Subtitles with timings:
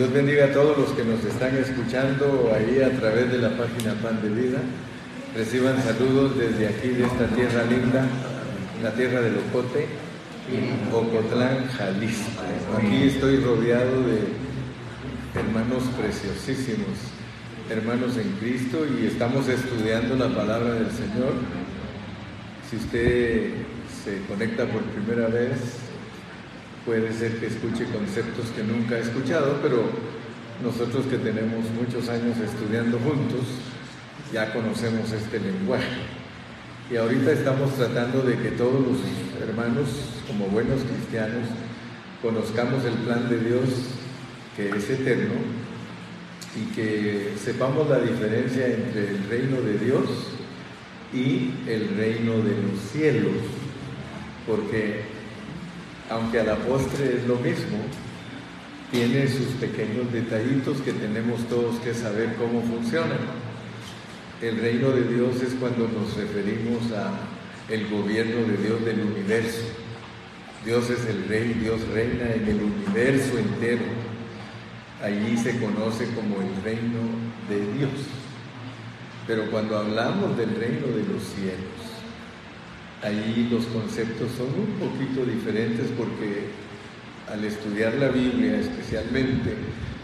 [0.00, 3.92] Dios bendiga a todos los que nos están escuchando ahí a través de la página
[4.02, 4.58] Pan de Vida.
[5.36, 8.06] Reciban saludos desde aquí, de esta tierra linda,
[8.82, 9.88] la tierra del Ocote,
[10.90, 12.40] Ocotlán, Jalisco.
[12.78, 14.20] Aquí estoy rodeado de
[15.38, 16.96] hermanos preciosísimos,
[17.68, 21.34] hermanos en Cristo, y estamos estudiando la palabra del Señor.
[22.70, 23.50] Si usted
[24.02, 25.79] se conecta por primera vez,
[26.84, 29.84] puede ser que escuche conceptos que nunca ha escuchado, pero
[30.62, 33.46] nosotros que tenemos muchos años estudiando juntos,
[34.32, 36.20] ya conocemos este lenguaje.
[36.90, 38.98] Y ahorita estamos tratando de que todos los
[39.40, 39.88] hermanos,
[40.26, 41.48] como buenos cristianos,
[42.22, 43.68] conozcamos el plan de Dios
[44.56, 45.34] que es eterno
[46.56, 50.04] y que sepamos la diferencia entre el reino de Dios
[51.14, 53.36] y el reino de los cielos.
[54.46, 55.19] Porque
[56.10, 57.78] aunque a la postre es lo mismo,
[58.90, 63.18] tiene sus pequeños detallitos que tenemos todos que saber cómo funcionan.
[64.42, 67.12] El reino de Dios es cuando nos referimos a
[67.72, 69.62] el gobierno de Dios del universo.
[70.64, 73.84] Dios es el rey, Dios reina en el universo entero.
[75.02, 77.00] Allí se conoce como el reino
[77.48, 77.92] de Dios.
[79.26, 81.79] Pero cuando hablamos del reino de los cielos,
[83.02, 86.48] Allí los conceptos son un poquito diferentes porque
[87.32, 89.54] al estudiar la Biblia, especialmente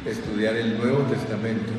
[0.07, 1.73] estudiar el Nuevo Testamento,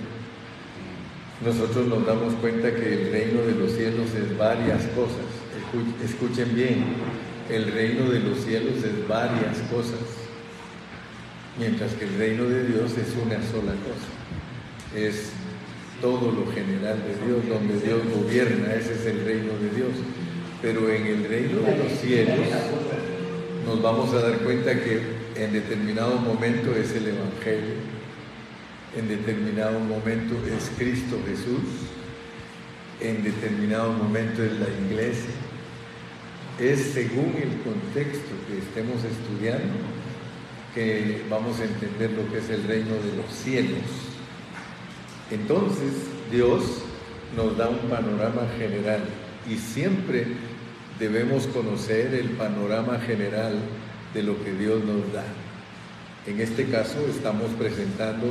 [1.44, 5.26] nosotros nos damos cuenta que el reino de los cielos es varias cosas.
[6.04, 6.84] Escuchen bien,
[7.50, 10.00] el reino de los cielos es varias cosas,
[11.58, 14.10] mientras que el reino de Dios es una sola cosa.
[14.96, 15.32] Es
[16.02, 19.94] todo lo general de Dios, donde Dios gobierna, ese es el reino de Dios.
[20.62, 22.36] Pero en el reino de los cielos
[23.66, 25.02] nos vamos a dar cuenta que
[25.36, 27.76] en determinado momento es el Evangelio,
[28.98, 31.62] en determinado momento es Cristo Jesús,
[33.00, 35.36] en determinado momento es la iglesia.
[36.60, 39.76] Es según el contexto que estemos estudiando
[40.74, 43.84] que vamos a entender lo que es el reino de los cielos.
[45.30, 45.94] Entonces
[46.32, 46.64] Dios
[47.36, 49.02] nos da un panorama general
[49.50, 50.26] y siempre
[51.00, 53.54] debemos conocer el panorama general
[54.14, 55.26] de lo que Dios nos da.
[56.26, 58.28] En este caso estamos presentando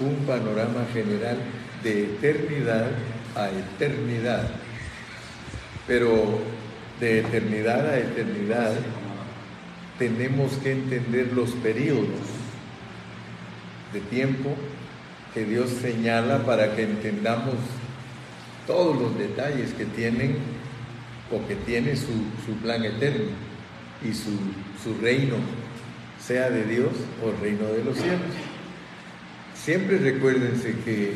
[0.00, 1.36] un panorama general
[1.82, 2.90] de eternidad
[3.36, 4.48] a eternidad,
[5.86, 6.38] pero
[7.00, 8.72] de eternidad a eternidad
[9.98, 12.20] tenemos que entender los periodos
[13.92, 14.54] de tiempo
[15.34, 17.54] que Dios señala para que entendamos
[18.66, 20.36] todos los detalles que tienen
[21.32, 22.12] o que tiene su,
[22.62, 23.30] plan eterno
[24.04, 24.30] y su,
[24.82, 25.36] su reino,
[26.20, 26.90] sea de Dios
[27.24, 28.20] o reino de los cielos.
[29.54, 31.14] Siempre recuérdense que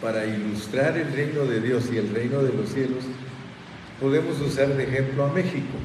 [0.00, 3.04] para ilustrar el reino de Dios y el reino de los cielos,
[4.00, 5.76] podemos usar de ejemplo a México.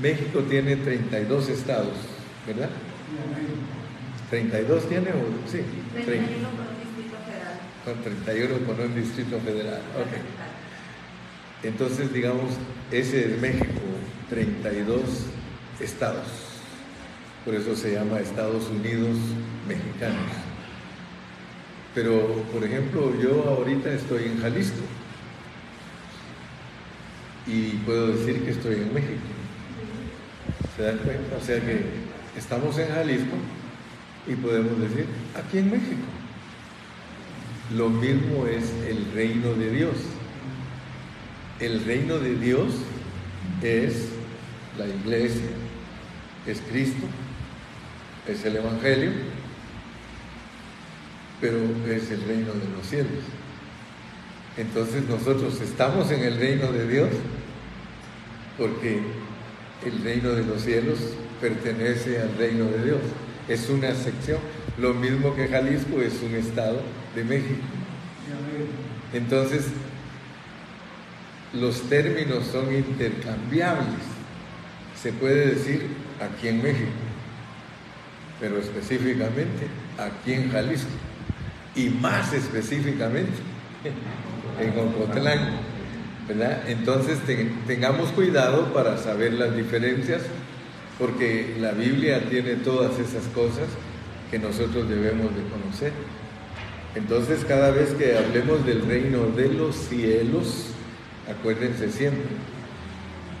[0.00, 1.94] México tiene 32 estados,
[2.46, 2.70] ¿verdad?
[4.30, 5.60] 32 tiene o sí,
[7.84, 9.80] 31 con un distrito federal.
[11.66, 12.52] Entonces, digamos,
[12.92, 13.80] ese es México,
[14.30, 15.00] 32
[15.80, 16.28] estados.
[17.44, 19.16] Por eso se llama Estados Unidos
[19.66, 20.30] Mexicanos.
[21.92, 24.82] Pero, por ejemplo, yo ahorita estoy en Jalisco
[27.48, 29.26] y puedo decir que estoy en México.
[30.76, 31.36] ¿Se dan cuenta?
[31.36, 31.84] O sea que
[32.36, 33.36] estamos en Jalisco
[34.28, 36.06] y podemos decir, aquí en México.
[37.74, 39.96] Lo mismo es el reino de Dios.
[41.60, 42.72] El reino de Dios
[43.62, 44.08] es
[44.78, 45.50] la iglesia,
[46.46, 47.06] es Cristo,
[48.28, 49.10] es el Evangelio,
[51.40, 51.56] pero
[51.88, 53.24] es el reino de los cielos.
[54.58, 57.10] Entonces nosotros estamos en el reino de Dios
[58.58, 59.00] porque
[59.84, 60.98] el reino de los cielos
[61.40, 63.00] pertenece al reino de Dios.
[63.48, 64.40] Es una sección.
[64.78, 66.80] Lo mismo que Jalisco es un estado
[67.14, 67.62] de México.
[69.12, 69.66] Entonces,
[71.60, 74.02] los términos son intercambiables.
[75.00, 75.86] Se puede decir
[76.20, 76.90] aquí en México,
[78.40, 79.66] pero específicamente
[79.98, 80.90] aquí en Jalisco
[81.74, 83.32] y más específicamente
[84.60, 85.76] en Ocotlán.
[86.28, 86.68] ¿verdad?
[86.68, 87.18] Entonces
[87.66, 90.22] tengamos cuidado para saber las diferencias,
[90.98, 93.68] porque la Biblia tiene todas esas cosas
[94.30, 95.92] que nosotros debemos de conocer.
[96.96, 100.72] Entonces cada vez que hablemos del reino de los cielos,
[101.30, 102.24] acuérdense siempre,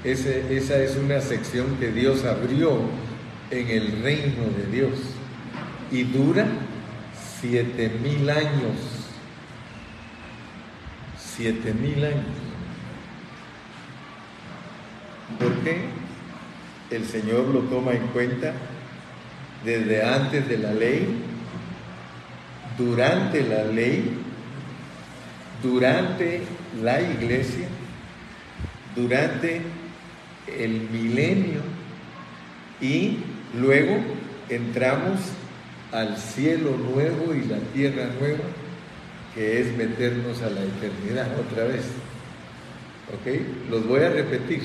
[0.04, 2.80] esa es una sección que Dios abrió
[3.50, 4.98] en el reino de Dios.
[5.90, 6.46] y dura
[7.40, 8.76] siete mil años.
[11.18, 12.24] Siete mil años.
[15.38, 15.80] ¿Por qué?
[16.90, 18.52] El Señor lo toma en cuenta
[19.64, 21.06] desde antes de la ley,
[22.78, 24.18] durante la ley,
[25.62, 26.42] durante
[26.82, 27.66] la iglesia,
[28.96, 29.60] durante
[30.58, 31.60] el milenio
[32.80, 33.18] y
[33.58, 33.98] luego
[34.48, 35.20] entramos
[35.92, 38.44] al cielo nuevo y la tierra nueva,
[39.34, 41.84] que es meternos a la eternidad otra vez.
[43.14, 43.70] ¿Ok?
[43.70, 44.62] Los voy a repetir.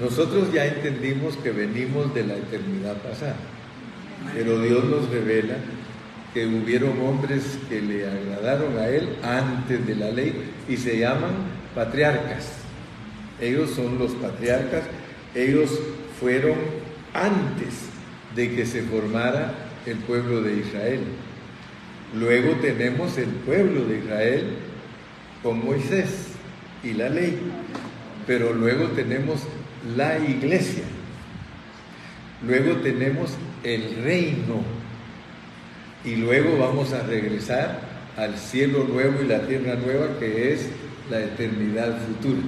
[0.00, 3.36] Nosotros ya entendimos que venimos de la eternidad pasada,
[4.32, 5.56] pero Dios nos revela
[6.32, 11.57] que hubieron hombres que le agradaron a Él antes de la ley y se llaman
[11.74, 12.52] patriarcas.
[13.40, 14.84] Ellos son los patriarcas,
[15.34, 15.78] ellos
[16.20, 16.56] fueron
[17.14, 17.74] antes
[18.34, 19.54] de que se formara
[19.86, 21.00] el pueblo de Israel.
[22.14, 24.44] Luego tenemos el pueblo de Israel
[25.42, 26.28] con Moisés
[26.82, 27.38] y la ley,
[28.26, 29.40] pero luego tenemos
[29.96, 30.84] la iglesia.
[32.46, 33.32] Luego tenemos
[33.64, 34.62] el reino.
[36.04, 37.80] Y luego vamos a regresar
[38.16, 40.68] al cielo nuevo y la tierra nueva que es
[41.10, 42.42] la eternidad futura.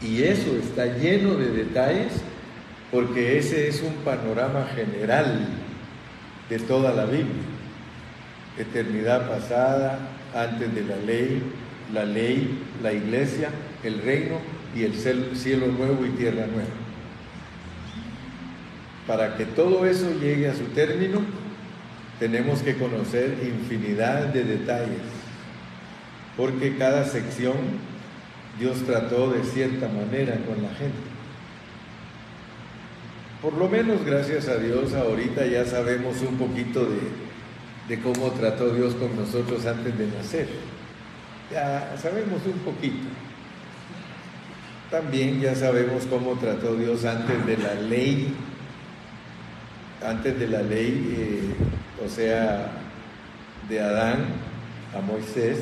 [0.00, 2.12] Y eso está lleno de detalles
[2.90, 5.48] porque ese es un panorama general
[6.48, 7.42] de toda la Biblia.
[8.58, 9.98] Eternidad pasada,
[10.34, 11.42] antes de la ley,
[11.92, 13.50] la ley, la iglesia,
[13.82, 14.38] el reino
[14.74, 16.68] y el cielo nuevo y tierra nueva.
[19.06, 21.22] Para que todo eso llegue a su término,
[22.18, 25.00] tenemos que conocer infinidad de detalles,
[26.38, 27.56] porque cada sección
[28.60, 30.96] Dios trató de cierta manera con la gente.
[33.42, 36.86] Por lo menos, gracias a Dios, ahorita ya sabemos un poquito
[37.88, 40.48] de, cómo trató Dios con nosotros antes de nacer.
[41.50, 43.08] Ya sabemos un poquito.
[44.92, 48.32] También ya sabemos cómo trató Dios antes de la ley,
[50.04, 52.70] antes de la ley, eh, o sea,
[53.68, 54.18] de Adán
[54.96, 55.58] a Moisés,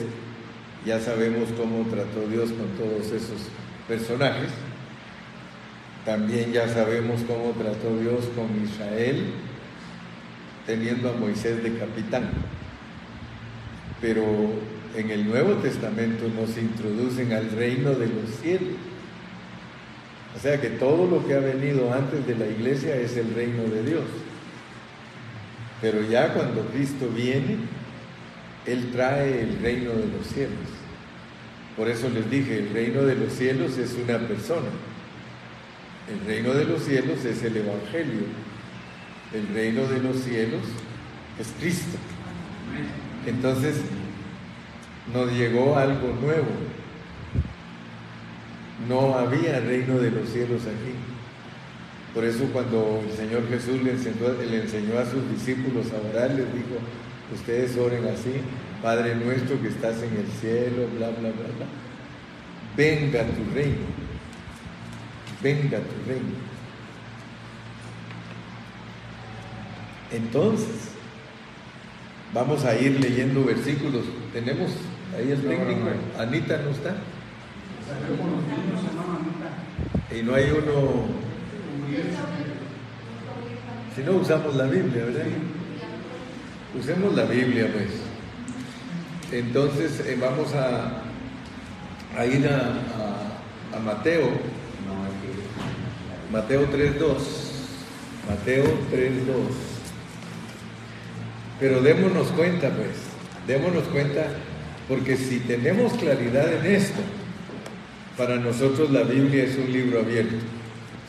[0.86, 3.48] ya sabemos cómo trató Dios con todos esos
[3.88, 4.50] personajes.
[6.04, 9.32] También ya sabemos cómo trató Dios con Israel,
[10.64, 12.30] teniendo a Moisés de capitán.
[14.00, 14.22] Pero
[14.94, 18.76] en el Nuevo Testamento nos introducen al reino de los cielos.
[20.36, 23.64] O sea que todo lo que ha venido antes de la iglesia es el reino
[23.64, 24.04] de Dios.
[25.80, 27.56] Pero ya cuando Cristo viene,
[28.66, 30.75] Él trae el reino de los cielos.
[31.76, 34.68] Por eso les dije, el reino de los cielos es una persona.
[36.10, 38.26] El reino de los cielos es el Evangelio.
[39.34, 40.62] El reino de los cielos
[41.38, 41.98] es Cristo.
[43.26, 43.76] Entonces
[45.12, 46.48] nos llegó algo nuevo
[48.88, 50.94] no había reino de los cielos aquí.
[52.14, 56.76] Por eso cuando el Señor Jesús le enseñó, a sus discípulos a orar, les dijo,
[57.34, 58.40] ustedes oren así,
[58.82, 61.66] Padre nuestro que estás en el cielo, bla, bla, bla, bla.
[62.76, 63.86] Venga tu reino,
[65.42, 66.46] venga tu reino.
[70.12, 70.90] Entonces,
[72.32, 74.04] vamos a ir leyendo versículos.
[74.32, 74.70] Tenemos
[75.16, 75.88] ahí el técnico.
[76.18, 76.96] Anita no está.
[80.14, 81.06] Y no hay uno.
[83.94, 85.26] Si no usamos la Biblia, ¿verdad?
[86.78, 88.05] Usemos la Biblia, pues.
[89.32, 91.02] Entonces eh, vamos a,
[92.24, 94.30] ir a, a, Mateo.
[96.32, 97.16] Mateo 3.2.
[98.28, 99.76] Mateo 3.2.
[101.60, 102.90] Pero démonos cuenta, pues.
[103.46, 104.26] Démonos cuenta,
[104.88, 107.00] porque si tenemos claridad en esto,
[108.16, 110.36] para nosotros la Biblia es un libro abierto.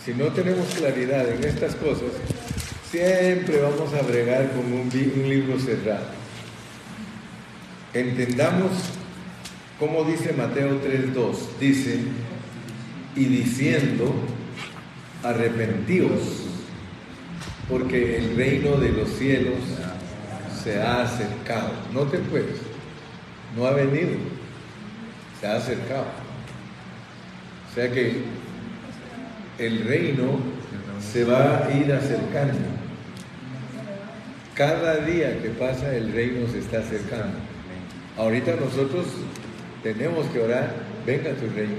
[0.03, 2.11] Si no tenemos claridad en estas cosas,
[2.91, 4.89] siempre vamos a bregar con un,
[5.29, 6.16] libro cerrado.
[7.99, 8.71] Entendamos
[9.79, 11.35] cómo dice Mateo 3.2.
[11.59, 11.99] Dice,
[13.15, 14.13] y diciendo,
[15.23, 16.21] arrepentíos,
[17.69, 19.59] porque el reino de los cielos
[20.63, 21.71] se ha acercado.
[21.93, 22.57] No te puedes,
[23.55, 24.11] no ha venido,
[25.39, 26.27] se ha acercado
[27.77, 28.23] sea que
[29.59, 30.39] el reino
[30.99, 32.57] se va a ir acercando.
[34.55, 37.37] Cada día que pasa el reino se está acercando.
[38.17, 39.05] Ahorita nosotros
[39.83, 40.73] tenemos que orar,
[41.05, 41.77] venga tu reino,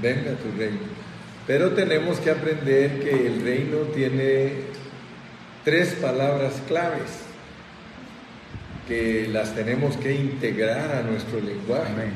[0.00, 0.78] venga tu reino.
[1.46, 4.52] Pero tenemos que aprender que el reino tiene
[5.64, 7.24] tres palabras claves
[8.88, 12.10] que las tenemos que integrar a nuestro lenguaje.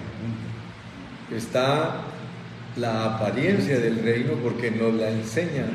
[1.35, 2.03] Está
[2.77, 5.67] la apariencia del reino porque nos la enseña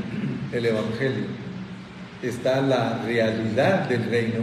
[0.51, 1.25] el Evangelio.
[2.21, 4.39] Está la realidad del reino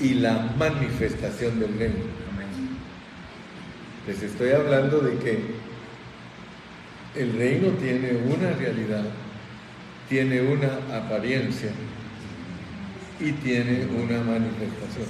[0.00, 2.04] y la manifestación del reino.
[4.06, 5.42] Les estoy hablando de que
[7.14, 9.04] el reino tiene una realidad,
[10.08, 11.70] tiene una apariencia
[13.20, 15.08] y tiene una manifestación.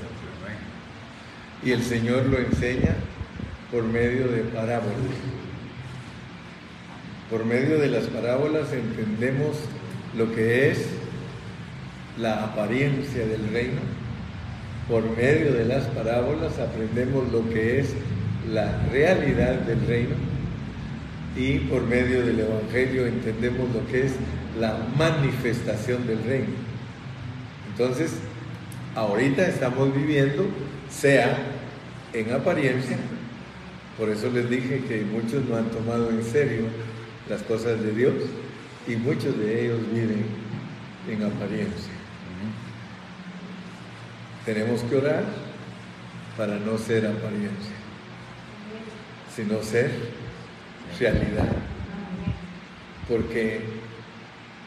[1.63, 2.95] Y el Señor lo enseña
[3.71, 4.95] por medio de parábolas.
[7.31, 9.59] Por medio de las parábolas entendemos
[10.17, 10.87] lo que es
[12.19, 13.98] la apariencia del reino.
[14.89, 17.95] Por medio de las parábolas aprendemos lo que es
[18.51, 20.15] la realidad del reino.
[21.37, 24.13] Y por medio del Evangelio entendemos lo que es
[24.59, 26.55] la manifestación del reino.
[27.71, 28.13] Entonces,
[28.95, 30.47] ahorita estamos viviendo,
[30.91, 31.39] sea
[32.13, 32.97] en apariencia,
[33.99, 36.63] por eso les dije que muchos no han tomado en serio
[37.29, 38.15] las cosas de Dios
[38.87, 40.25] y muchos de ellos viven
[41.09, 41.98] en apariencia.
[44.49, 45.25] Tenemos que orar
[46.35, 47.77] para no ser apariencia,
[49.37, 49.91] sino ser
[50.99, 51.53] realidad,
[53.07, 53.61] porque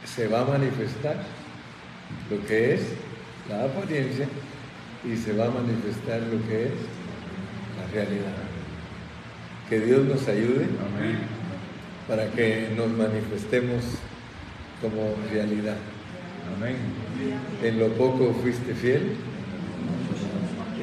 [0.06, 1.16] se va a manifestar
[2.30, 2.82] lo que es
[3.50, 4.28] la apariencia
[5.04, 6.74] y se va a manifestar lo que es
[7.80, 8.38] la realidad.
[9.68, 10.68] Que Dios nos ayude
[12.08, 13.84] para que nos manifestemos
[14.80, 15.78] como realidad.
[17.64, 19.16] En lo poco fuiste fiel,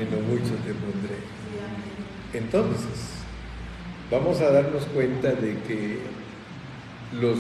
[0.00, 1.18] en lo mucho te pondré.
[2.32, 3.18] Entonces,
[4.10, 5.98] vamos a darnos cuenta de que
[7.20, 7.38] los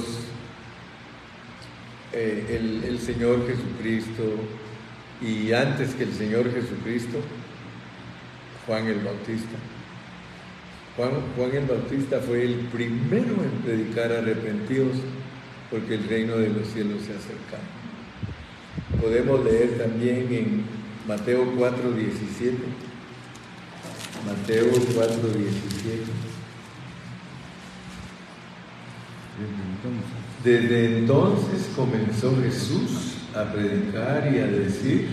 [2.12, 4.22] eh, el, Señor Jesucristo
[5.20, 7.18] y antes que el Señor Jesucristo,
[8.66, 9.56] Juan el Bautista.
[10.96, 14.96] Juan, Juan el Bautista fue el primero en predicar arrepentidos
[15.70, 17.58] porque el reino de los cielos se acerca.
[19.00, 20.77] Podemos leer también en
[21.08, 22.58] Mateo 4, 17.
[24.26, 26.04] Mateo 4, 17.
[30.44, 35.08] Desde entonces comenzó Jesús a predicar y a decir,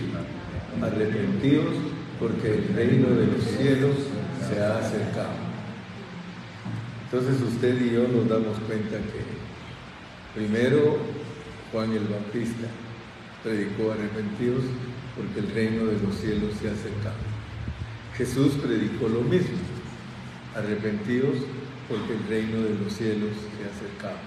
[0.82, 1.74] arrepentidos
[2.20, 3.96] porque el reino de los cielos
[4.50, 5.32] se ha acercado.
[7.04, 9.24] Entonces usted y yo nos damos cuenta que
[10.38, 10.98] primero
[11.72, 12.66] Juan el Bautista
[13.42, 14.64] predicó arrepentidos
[15.16, 17.16] porque el reino de los cielos se ha acercado.
[18.16, 19.56] Jesús predicó lo mismo,
[20.54, 21.36] arrepentidos
[21.88, 24.18] porque el reino de los cielos se ha acercado.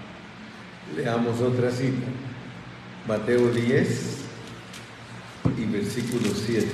[0.96, 2.06] Leamos otra cita.
[3.06, 4.16] Mateo 10
[5.58, 6.66] y versículo 7.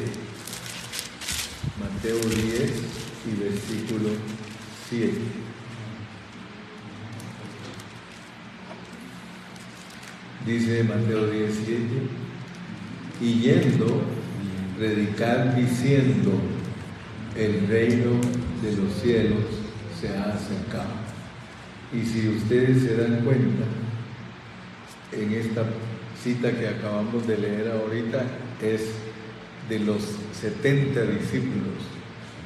[1.80, 2.72] Mateo 10
[3.26, 4.10] y versículo
[4.88, 5.12] 7.
[10.46, 12.25] Dice Mateo 10, 7.
[13.20, 14.02] Y yendo,
[14.78, 16.32] predicar diciendo,
[17.36, 18.20] el reino
[18.62, 19.44] de los cielos
[20.00, 21.06] se ha acercado.
[21.92, 23.64] Y si ustedes se dan cuenta,
[25.12, 25.64] en esta
[26.22, 28.24] cita que acabamos de leer ahorita
[28.62, 28.90] es
[29.68, 30.02] de los
[30.40, 31.74] 70 discípulos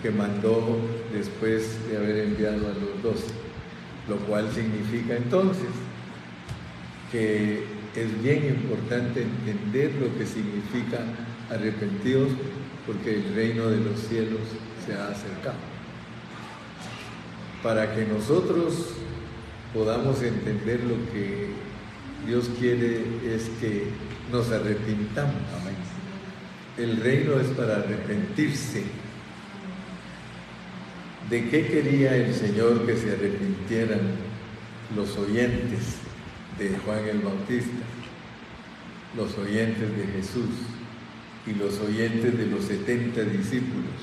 [0.02, 0.78] que mandó
[1.12, 3.24] después de haber enviado a los dos,
[4.08, 5.68] lo cual significa entonces
[7.12, 7.64] que
[7.96, 10.98] es bien importante entender lo que significa
[11.50, 12.28] arrepentidos
[12.86, 14.40] porque el reino de los cielos
[14.86, 15.58] se ha acercado.
[17.62, 18.90] Para que nosotros
[19.74, 21.50] podamos entender lo que
[22.26, 23.88] Dios quiere es que
[24.30, 25.34] nos arrepintamos.
[26.78, 28.84] El reino es para arrepentirse.
[31.28, 34.00] ¿De qué quería el Señor que se arrepintieran
[34.96, 35.98] los oyentes
[36.60, 37.82] de Juan el Bautista,
[39.16, 40.50] los oyentes de Jesús
[41.46, 43.96] y los oyentes de los 70 discípulos?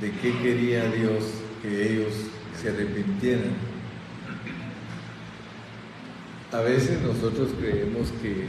[0.00, 1.24] ¿De qué quería Dios
[1.60, 2.14] que ellos
[2.60, 3.52] se arrepintieran?
[6.52, 8.46] A veces nosotros creemos que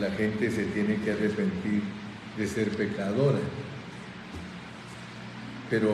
[0.00, 1.82] la gente se tiene que arrepentir
[2.36, 3.38] de ser pecadora,
[5.70, 5.92] pero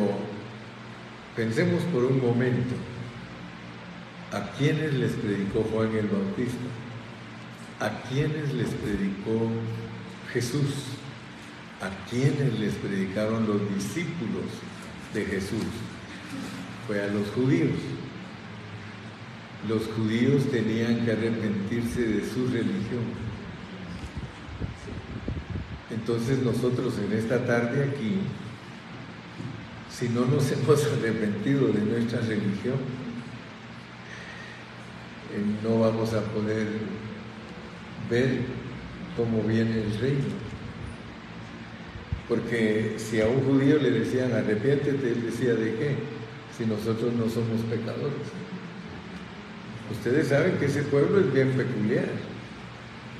[1.36, 2.74] pensemos por un momento,
[4.34, 6.66] ¿a quiénes les predicó Juan el Bautista?
[7.78, 9.48] ¿A quiénes les predicó
[10.32, 10.74] Jesús?
[11.80, 14.46] ¿A quiénes les predicaron los discípulos
[15.12, 15.64] de Jesús?
[16.86, 17.78] Fue a los judíos.
[19.68, 23.04] los judíos tenían que arrepentirse de su religión.
[25.90, 28.18] Entonces nosotros en esta tarde aquí,
[29.90, 33.03] si no nos hemos arrepentido de nuestra religión,
[35.62, 36.66] no vamos a poder
[38.10, 38.40] ver
[39.16, 40.44] cómo viene el reino.
[42.28, 45.96] Porque si a un judío le decían arrepiéntete, él decía de qué,
[46.56, 48.26] si nosotros no somos pecadores.
[49.90, 52.08] Ustedes saben que ese pueblo es bien peculiar.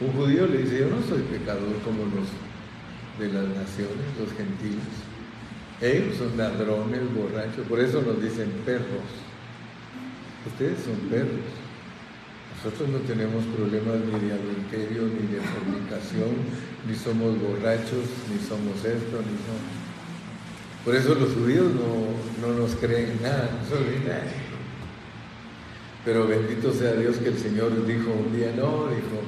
[0.00, 2.28] Un judío le dice, yo no soy pecador como los
[3.18, 4.82] de las naciones, los gentiles.
[5.80, 9.04] Ellos son ladrones, borrachos, por eso nos dicen perros.
[10.46, 11.63] Ustedes son perros.
[12.64, 16.32] Nosotros no tenemos problemas ni de adulterio, ni de fornicación,
[16.88, 19.68] ni somos borrachos, ni somos esto, ni somos...
[20.82, 22.08] Por eso los judíos no,
[22.40, 24.24] no nos creen nada, no son nada.
[26.06, 29.20] Pero bendito sea Dios que el Señor dijo un día, no, dijo,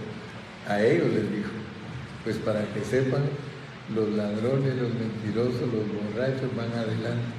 [0.66, 1.52] a ellos les dijo,
[2.24, 3.20] pues para que sepan,
[3.94, 7.35] los ladrones, los mentirosos, los borrachos van adelante.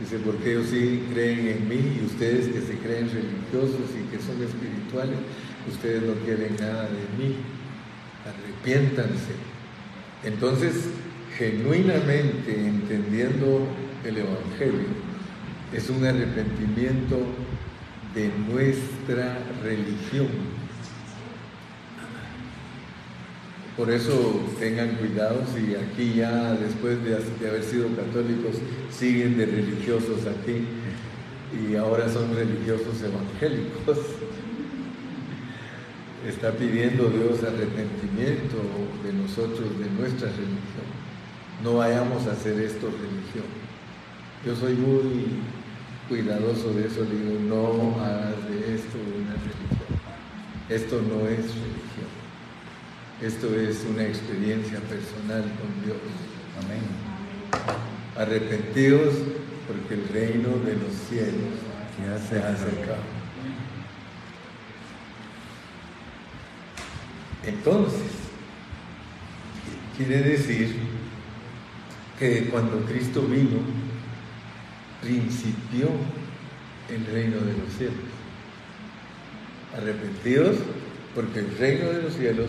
[0.00, 4.22] Dice, porque ellos sí creen en mí y ustedes que se creen religiosos y que
[4.22, 5.18] son espirituales,
[5.68, 7.36] ustedes no quieren nada de mí.
[8.24, 9.34] Arrepiéntanse.
[10.24, 10.88] Entonces,
[11.36, 13.66] genuinamente entendiendo
[14.04, 14.88] el Evangelio,
[15.72, 17.18] es un arrepentimiento
[18.14, 20.59] de nuestra religión.
[23.80, 24.12] Por eso
[24.58, 27.16] tengan cuidado si aquí ya después de,
[27.48, 28.56] haber sido católicos
[28.90, 30.66] siguen de religiosos aquí
[31.56, 33.96] y ahora son religiosos evangélicos.
[36.28, 38.58] Está pidiendo Dios arrepentimiento
[39.02, 40.84] de nosotros, de nuestra religión.
[41.64, 43.46] No vayamos a hacer esto religión.
[44.44, 45.40] Yo soy muy
[46.06, 49.88] cuidadoso de eso, digo, no hagas de esto una religión.
[50.68, 51.79] Esto no es religión.
[53.22, 55.98] Esto es una experiencia personal con Dios.
[56.64, 56.80] Amén.
[58.16, 59.12] Arrepentidos
[59.66, 61.60] porque el reino de los cielos
[62.30, 63.02] se ha acercado.
[67.44, 68.00] Entonces,
[69.98, 70.76] quiere decir
[72.18, 73.60] que cuando Cristo vino,
[75.02, 75.88] principió
[76.88, 77.96] el reino de los cielos.
[79.76, 80.56] Arrepentidos
[81.14, 82.48] porque el reino de los cielos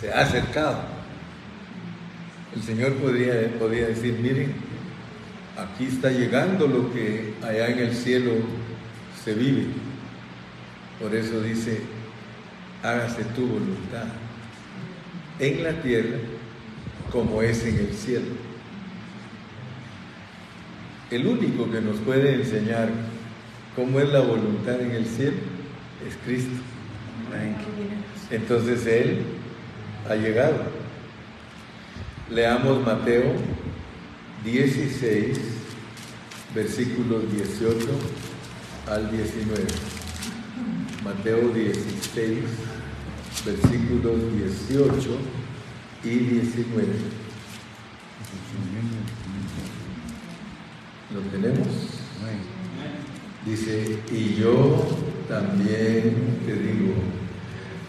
[0.00, 0.78] se ha acercado.
[2.54, 4.52] El Señor podría, podría decir, miren,
[5.56, 8.32] aquí está llegando lo que allá en el cielo
[9.24, 9.66] se vive.
[10.98, 11.80] Por eso dice,
[12.82, 14.06] hágase tu voluntad
[15.38, 16.16] en la tierra
[17.12, 18.50] como es en el cielo.
[21.10, 22.88] El único que nos puede enseñar
[23.74, 25.38] cómo es la voluntad en el cielo
[26.06, 26.50] es Cristo.
[28.30, 29.24] Entonces Él
[30.08, 30.64] ha llegado.
[32.30, 33.32] Leamos Mateo
[34.44, 35.38] 16,
[36.54, 37.78] versículos 18
[38.88, 39.64] al 19.
[41.04, 42.38] Mateo 16,
[43.44, 44.16] versículos
[44.68, 45.18] 18
[46.04, 46.86] y 19.
[51.12, 51.66] ¿Lo tenemos?
[53.44, 54.86] Dice, y yo
[55.28, 56.94] también te digo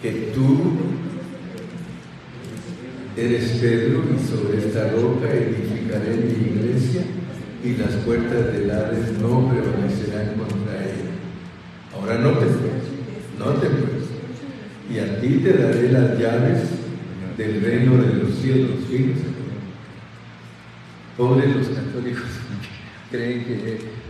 [0.02, 0.91] que tú
[3.18, 7.02] eres Pedro y sobre esta roca edificaré mi iglesia
[7.64, 11.12] y las puertas del Hades no prevalecerán contra ella.
[11.94, 12.46] Ahora no te
[13.38, 14.04] no te pues.
[14.90, 16.60] Y a ti te daré las llaves
[17.38, 18.72] del reino de los cielos.
[18.90, 19.32] Fíjense.
[21.18, 22.24] Pobres los católicos
[23.12, 24.02] creen que,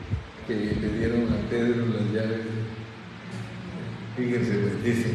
[0.48, 2.42] le dieron a Pedro las llaves.
[4.18, 5.12] Fíjense, pues dice,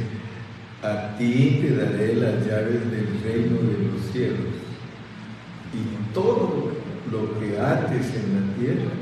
[0.87, 4.55] a ti te daré las llaves del reino de los cielos
[5.75, 6.73] y todo
[7.11, 8.93] lo que ates en la tierra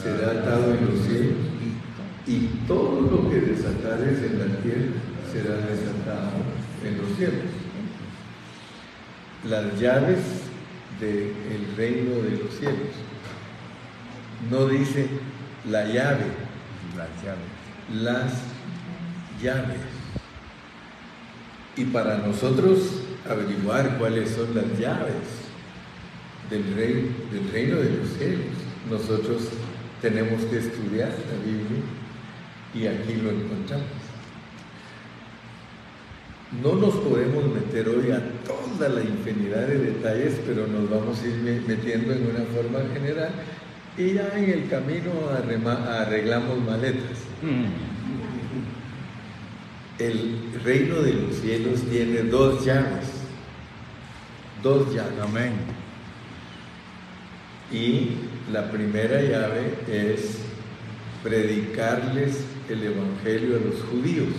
[0.00, 1.44] será atado en los cielos
[2.26, 4.92] y todo lo que desatares en la tierra
[5.32, 6.38] será desatado
[6.84, 7.50] en los cielos.
[9.48, 10.20] Las llaves
[11.00, 12.94] del reino de los cielos
[14.50, 15.08] no dice
[15.68, 16.26] la llave,
[16.96, 17.54] las llaves.
[17.92, 18.32] Las
[19.42, 19.93] llaves.
[21.76, 25.14] Y para nosotros averiguar cuáles son las llaves
[26.50, 28.46] del, rey, del reino de los cielos,
[28.90, 29.48] nosotros
[30.00, 31.82] tenemos que estudiar la Biblia
[32.74, 33.86] y aquí lo encontramos.
[36.62, 41.26] No nos podemos meter hoy a toda la infinidad de detalles, pero nos vamos a
[41.26, 43.30] ir metiendo en una forma general
[43.96, 47.18] y ya en el camino arreglamos maletas.
[47.42, 47.93] Mm.
[49.98, 53.06] El reino de los cielos tiene dos llaves.
[54.62, 55.20] Dos llaves.
[55.22, 55.52] Amén.
[57.72, 58.10] Y
[58.52, 60.38] la primera llave es
[61.22, 64.34] predicarles el Evangelio a los judíos.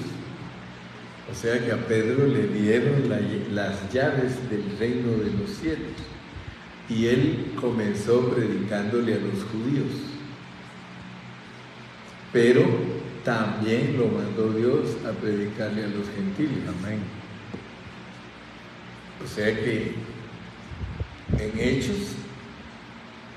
[1.31, 3.09] O sea que a Pedro le dieron
[3.53, 5.93] las llaves del reino de los cielos.
[6.87, 9.91] Y él comenzó predicándole a los judíos.
[12.31, 12.63] Pero
[13.25, 16.63] también lo mandó Dios a predicarle a los gentiles.
[16.79, 16.99] Amén.
[19.23, 19.95] O sea que
[21.39, 22.13] en Hechos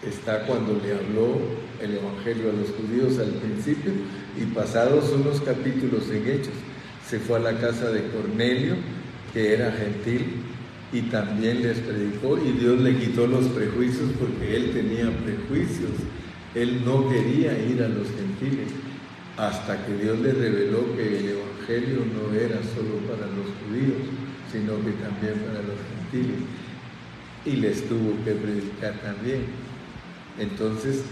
[0.06, 1.40] está cuando le habló
[1.82, 3.92] el Evangelio a los judíos al principio
[4.36, 6.54] y pasados unos capítulos en Hechos
[7.08, 8.74] se fue a la casa de Cornelio,
[9.32, 10.42] que era gentil,
[10.92, 15.90] y también les predicó y Dios le quitó los prejuicios porque él tenía prejuicios.
[16.54, 18.68] Él no quería ir a los gentiles
[19.38, 24.02] hasta que Dios le reveló que el Evangelio no era solo para los judíos,
[24.50, 25.78] sino que también para los
[26.10, 26.40] gentiles.
[27.46, 29.44] Y les tuvo que predicar también.
[30.40, 31.04] Entonces,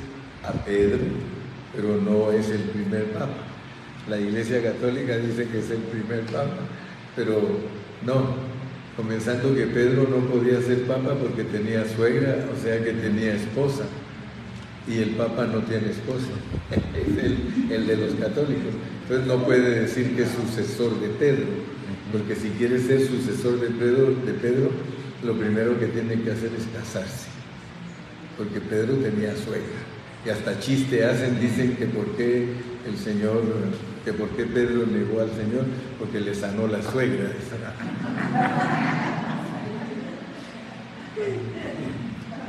[0.43, 0.99] a Pedro,
[1.75, 3.45] pero no es el primer papa.
[4.09, 6.67] La Iglesia Católica dice que es el primer papa,
[7.15, 7.41] pero
[8.05, 8.35] no,
[8.97, 13.85] comenzando que Pedro no podía ser papa porque tenía suegra, o sea que tenía esposa,
[14.89, 16.27] y el papa no tiene esposa,
[16.95, 17.07] es
[17.71, 18.73] el, de los católicos.
[19.03, 21.47] Entonces no puede decir que es sucesor de Pedro,
[22.13, 24.71] porque si quiere ser sucesor de Pedro, de Pedro,
[25.25, 27.29] lo primero que tiene que hacer es casarse,
[28.37, 29.65] porque Pedro tenía suegra.
[30.25, 32.49] Y hasta chiste hacen, dicen que por qué
[32.87, 33.43] el Señor,
[34.05, 35.67] que por qué Pedro negó al Señor,
[35.99, 37.31] porque le sanó la suegra.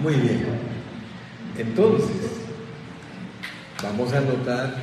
[0.02, 0.77] Muy bien.
[1.58, 2.32] Entonces,
[3.82, 4.76] vamos a notar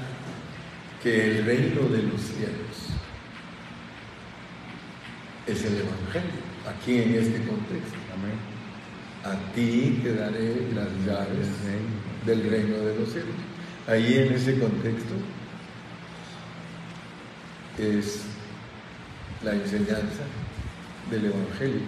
[1.02, 2.74] que el reino de los cielos
[5.46, 7.96] es el Evangelio, aquí en este contexto.
[8.12, 8.54] Amén.
[9.24, 11.48] A ti te daré las llaves
[12.26, 13.36] del reino de los cielos.
[13.86, 15.14] Ahí en ese contexto
[17.78, 18.22] es
[19.44, 20.24] la enseñanza
[21.10, 21.82] del Evangelio.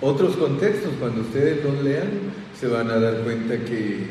[0.00, 2.08] Otros contextos, cuando ustedes los lean,
[2.60, 4.04] se van a dar cuenta que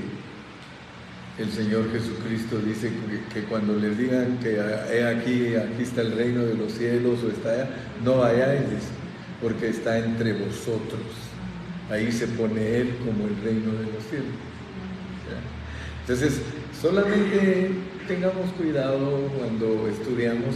[1.38, 2.92] el Señor Jesucristo dice
[3.32, 7.28] que, cuando les digan que he aquí, aquí está el reino de los cielos o
[7.30, 7.70] está allá,
[8.04, 8.64] no vayáis,
[9.40, 11.00] porque está entre vosotros.
[11.92, 14.34] Ahí se pone Él como el reino de los cielos.
[16.02, 16.42] Entonces,
[16.82, 17.70] solamente
[18.08, 20.56] tengamos cuidado cuando estudiamos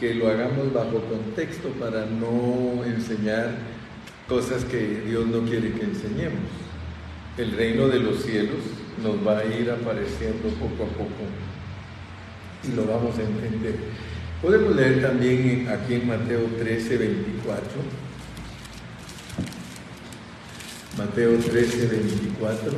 [0.00, 3.50] que lo hagamos bajo contexto para no enseñar
[4.28, 6.69] cosas que Dios no quiere que enseñemos.
[7.36, 8.58] El reino de los cielos
[9.02, 11.24] nos va a ir apareciendo poco a poco
[12.64, 13.76] y lo vamos a entender.
[14.42, 17.64] Podemos leer también aquí en Mateo 13, 24.
[20.98, 22.72] Mateo 13, 24.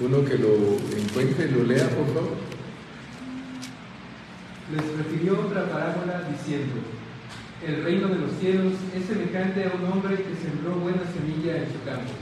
[0.00, 0.54] Uno que lo
[0.96, 2.36] encuentre, lo lea, por favor.
[4.72, 6.74] Les refirió otra parábola diciendo,
[7.66, 11.66] el reino de los cielos es semejante a un hombre que sembró buena semilla en
[11.66, 12.21] su campo.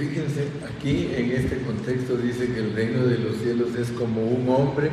[0.00, 4.48] Fíjense, aquí en este contexto dice que el reino de los cielos es como un
[4.48, 4.90] hombre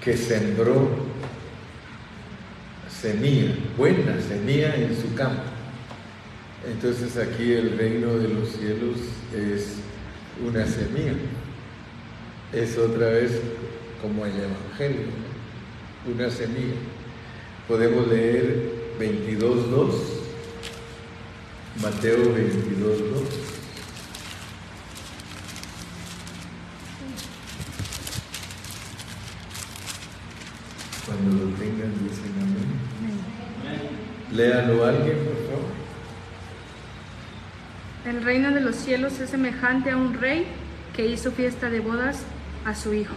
[0.00, 0.88] que sembró
[2.88, 5.42] semilla, buena semilla en su campo.
[6.70, 8.98] Entonces aquí el reino de los cielos
[9.34, 9.78] es
[10.46, 11.14] una semilla.
[12.52, 13.32] Es otra vez
[14.00, 15.08] como el Evangelio,
[16.06, 16.76] una semilla.
[17.66, 18.62] Podemos leer
[19.00, 19.90] 22.2,
[21.82, 23.57] Mateo 22.2.
[31.08, 32.68] Cuando lo tengan, dicen amén.
[34.30, 35.68] Léalo alguien, por favor.
[38.06, 40.46] El reino de los cielos es semejante a un rey
[40.94, 42.24] que hizo fiesta de bodas
[42.66, 43.14] a su hijo.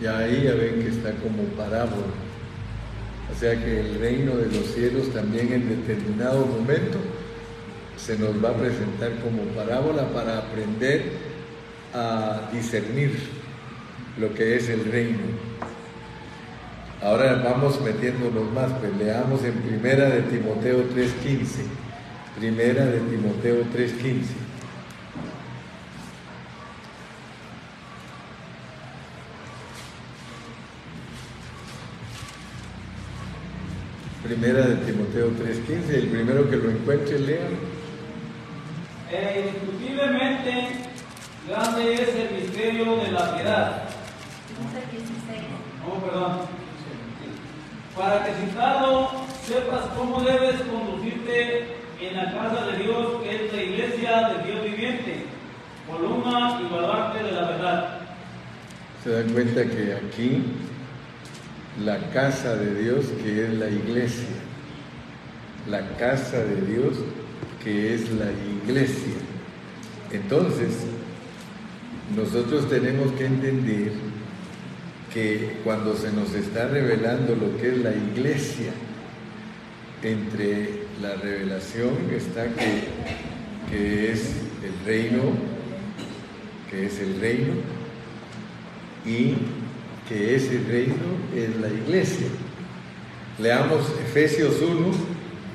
[0.00, 2.12] Y ahí ya ven que está como parábola.
[3.34, 6.98] O sea que el reino de los cielos también en determinado momento
[7.96, 11.12] se nos va a presentar como parábola para aprender
[11.94, 13.12] a discernir
[14.18, 15.18] lo que es el reino.
[17.02, 21.64] Ahora vamos metiéndonos más, pues leamos en primera de Timoteo 3:15.
[22.38, 24.34] Primera de Timoteo 3:15.
[34.22, 37.48] Primera de Timoteo 3:15, el primero que lo encuentre, lea.
[39.10, 40.68] E indiscutiblemente
[41.48, 43.82] grande es el misterio de la piedad.
[45.84, 46.61] Oh, perdón.
[47.96, 49.10] Para que citado
[49.44, 51.66] sepas cómo debes conducirte
[52.00, 55.26] en la casa de Dios, que es la iglesia del Dios viviente,
[55.88, 57.98] columna y baluarte de la verdad.
[59.04, 60.42] Se dan cuenta que aquí
[61.84, 64.28] la casa de Dios, que es la iglesia,
[65.68, 66.96] la casa de Dios,
[67.62, 69.14] que es la iglesia.
[70.10, 70.86] Entonces,
[72.16, 73.92] nosotros tenemos que entender
[75.12, 78.72] que cuando se nos está revelando lo que es la iglesia,
[80.02, 82.84] entre la revelación está que,
[83.70, 84.32] que es
[84.64, 85.22] el reino,
[86.70, 87.52] que es el reino,
[89.04, 89.34] y
[90.08, 90.94] que ese reino
[91.34, 92.28] es la iglesia.
[93.38, 94.92] Leamos Efesios 1,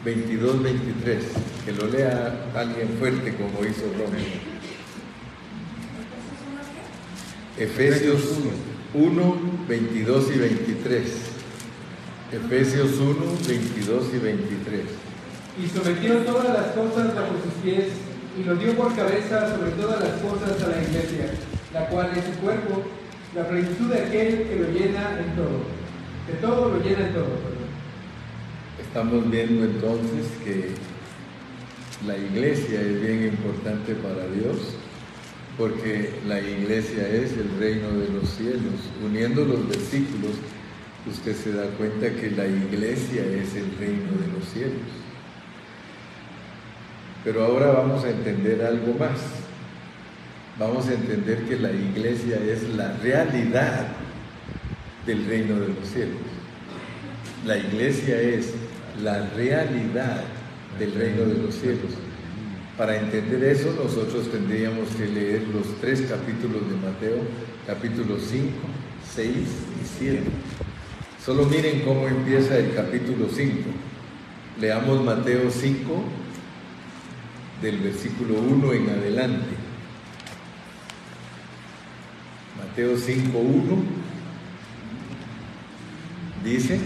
[0.05, 1.23] 22, 23,
[1.65, 4.57] que lo lea alguien fuerte como hizo Romero.
[7.57, 11.03] Efesios 1, 22 y 23.
[12.31, 13.15] Efesios 1,
[13.47, 14.81] 22 y 23.
[15.63, 17.87] Y sometió todas las cosas bajo sus pies
[18.39, 21.31] y lo dio por cabeza sobre todas las cosas a la iglesia,
[21.73, 22.83] la cual es su cuerpo,
[23.35, 25.77] la plenitud de aquel que lo llena en todo.
[26.27, 27.25] De todo lo llena en todo.
[27.25, 27.67] Perdón.
[28.81, 30.71] Estamos viendo entonces que
[32.05, 34.75] la iglesia es bien importante para Dios
[35.57, 38.73] porque la iglesia es el reino de los cielos.
[39.03, 40.33] Uniendo los versículos,
[41.09, 44.87] usted se da cuenta que la iglesia es el reino de los cielos.
[47.23, 49.19] Pero ahora vamos a entender algo más.
[50.59, 53.87] Vamos a entender que la iglesia es la realidad
[55.05, 56.17] del reino de los cielos.
[57.45, 58.53] La iglesia es
[59.01, 60.21] la realidad
[60.79, 62.06] del reino de los cielos.
[62.77, 67.23] Para entender eso nosotros tendríamos que leer los tres capítulos de Mateo,
[67.65, 68.51] capítulos 5,
[69.15, 70.23] 6 y 7.
[71.25, 73.69] Solo miren cómo empieza el capítulo 5.
[74.61, 76.03] Leamos Mateo 5
[77.63, 79.55] del versículo 1 en adelante.
[82.59, 83.77] Mateo 5, 1
[86.43, 86.79] dice,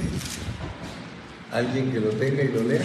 [1.51, 2.81] alguien que lo tenga y lo lea.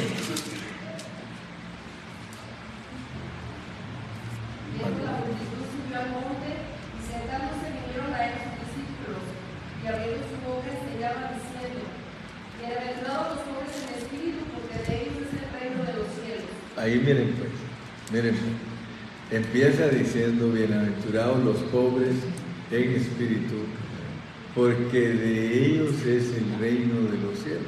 [16.86, 17.50] Ahí miren pues,
[18.12, 18.36] miren,
[19.32, 22.14] empieza diciendo bienaventurados los pobres
[22.70, 23.56] en espíritu,
[24.54, 27.66] porque de ellos es el reino de los cielos.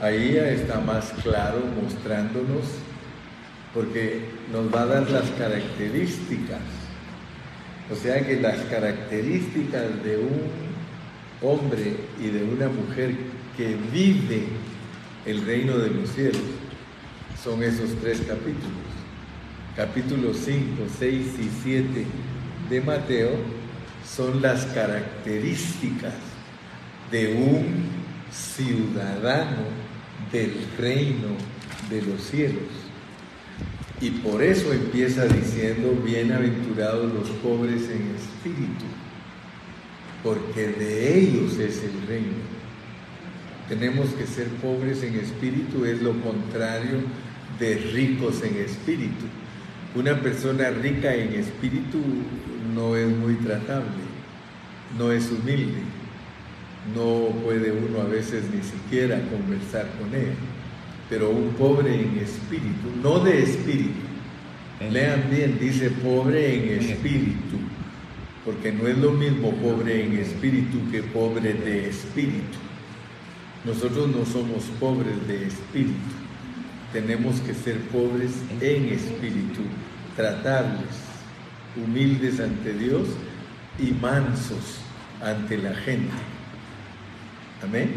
[0.00, 2.64] Ahí está más claro mostrándonos,
[3.74, 6.60] porque nos va a dar las características.
[7.90, 10.50] O sea que las características de un
[11.42, 13.14] hombre y de una mujer
[13.56, 14.44] que vive
[15.26, 16.40] el reino de los cielos
[17.42, 18.92] son esos tres capítulos.
[19.76, 22.06] Capítulos 5, 6 y 7
[22.70, 23.30] de Mateo
[24.06, 26.14] son las características
[27.10, 27.84] de un
[28.30, 29.64] ciudadano
[30.30, 31.36] del reino
[31.90, 32.81] de los cielos.
[34.02, 38.84] Y por eso empieza diciendo, bienaventurados los pobres en espíritu,
[40.24, 42.42] porque de ellos es el reino.
[43.68, 46.98] Tenemos que ser pobres en espíritu, es lo contrario
[47.60, 49.24] de ricos en espíritu.
[49.94, 52.00] Una persona rica en espíritu
[52.74, 54.02] no es muy tratable,
[54.98, 55.78] no es humilde,
[56.92, 60.32] no puede uno a veces ni siquiera conversar con él.
[61.12, 64.00] Pero un pobre en espíritu, no de espíritu,
[64.90, 67.58] lean bien, dice pobre en espíritu,
[68.46, 72.56] porque no es lo mismo pobre en espíritu que pobre de espíritu.
[73.66, 75.92] Nosotros no somos pobres de espíritu,
[76.94, 79.60] tenemos que ser pobres en espíritu,
[80.16, 80.96] tratables,
[81.76, 83.08] humildes ante Dios
[83.78, 84.78] y mansos
[85.22, 86.14] ante la gente.
[87.62, 87.90] Amén.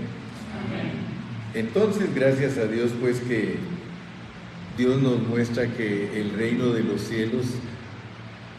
[1.55, 3.55] Entonces, gracias a Dios, pues que
[4.77, 7.45] Dios nos muestra que el reino de los cielos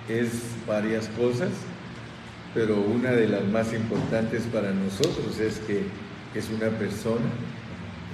[0.09, 0.29] es
[0.67, 1.51] varias cosas,
[2.55, 5.83] pero una de las más importantes para nosotros es que
[6.35, 7.27] es una persona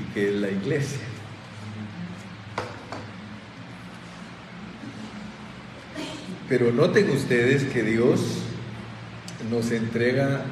[0.00, 0.98] y que es la iglesia.
[6.48, 8.20] Pero noten ustedes que Dios
[9.48, 10.42] nos entrega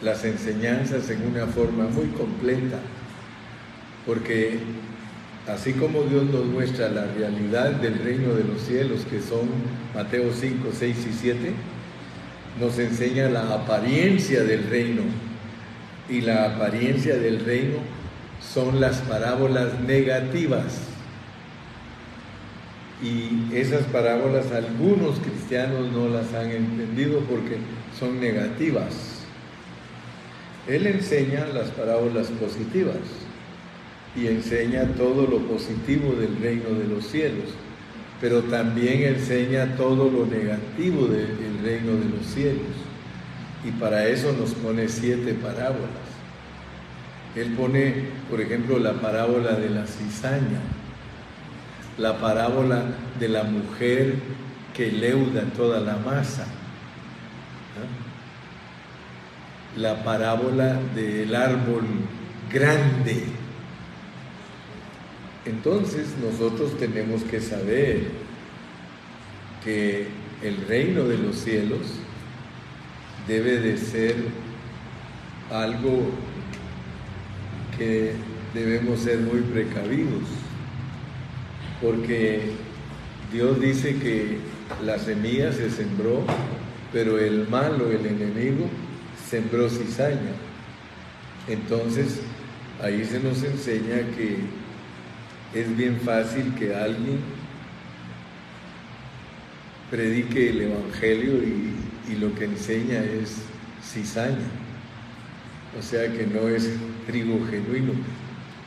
[0.00, 2.78] las enseñanzas en una forma muy completa,
[4.10, 4.58] porque
[5.46, 9.48] así como Dios nos muestra la realidad del reino de los cielos, que son
[9.94, 11.52] Mateo 5, 6 y 7,
[12.58, 15.02] nos enseña la apariencia del reino
[16.08, 17.76] y la apariencia del reino
[18.52, 20.80] son las parábolas negativas.
[23.00, 27.58] Y esas parábolas algunos cristianos no las han entendido porque
[27.96, 29.22] son negativas.
[30.66, 32.96] Él enseña las parábolas positivas
[34.16, 37.50] y enseña todo lo positivo del reino de los cielos,
[38.20, 42.66] pero también enseña todo lo negativo del reino de los cielos.
[43.64, 46.10] Y para eso nos pone siete parábolas.
[47.36, 47.94] Él pone,
[48.28, 50.60] por ejemplo, la parábola de la cizaña,
[51.98, 52.82] la parábola
[53.20, 54.14] de la mujer
[54.74, 56.46] que leuda toda la masa,
[59.76, 61.84] la parábola del árbol
[62.52, 63.39] grande.
[65.46, 68.02] Entonces nosotros tenemos que saber
[69.64, 70.06] que
[70.42, 71.80] el reino de los cielos
[73.26, 74.16] debe de ser
[75.50, 76.10] algo
[77.78, 78.12] que
[78.54, 80.24] debemos ser muy precavidos,
[81.80, 82.50] porque
[83.32, 84.38] Dios dice que
[84.84, 86.24] la semilla se sembró,
[86.92, 88.66] pero el malo, el enemigo,
[89.28, 90.34] sembró cizaña.
[91.48, 92.20] Entonces,
[92.82, 94.59] ahí se nos enseña que
[95.54, 97.18] es bien fácil que alguien
[99.90, 101.76] predique el Evangelio y,
[102.18, 103.36] lo que enseña es
[103.84, 104.48] cizaña.
[105.78, 106.68] O sea que no es
[107.06, 107.92] trigo genuino.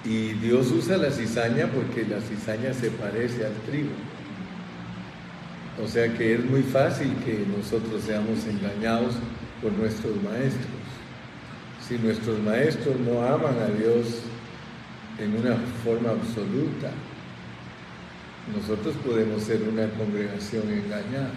[0.06, 3.92] Y Dios usa la cizaña porque la cizaña se parece al trigo.
[5.84, 9.16] O sea que es muy fácil que nosotros seamos engañados
[9.62, 10.66] por nuestros maestros.
[11.86, 14.24] Si nuestros maestros no aman a Dios
[15.20, 16.92] en una forma absoluta,
[18.56, 21.32] nosotros podemos ser una congregación engañada.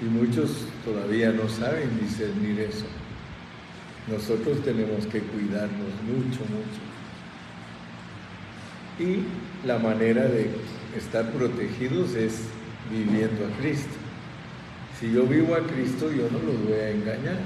[0.00, 2.86] Y muchos todavía no saben discernir eso.
[4.06, 6.80] Nosotros tenemos que cuidarnos mucho, mucho.
[9.00, 10.50] Y la manera de
[10.96, 12.42] estar protegidos es
[12.90, 13.94] viviendo a Cristo.
[15.00, 17.38] Si yo vivo a Cristo, yo no los voy a engañar.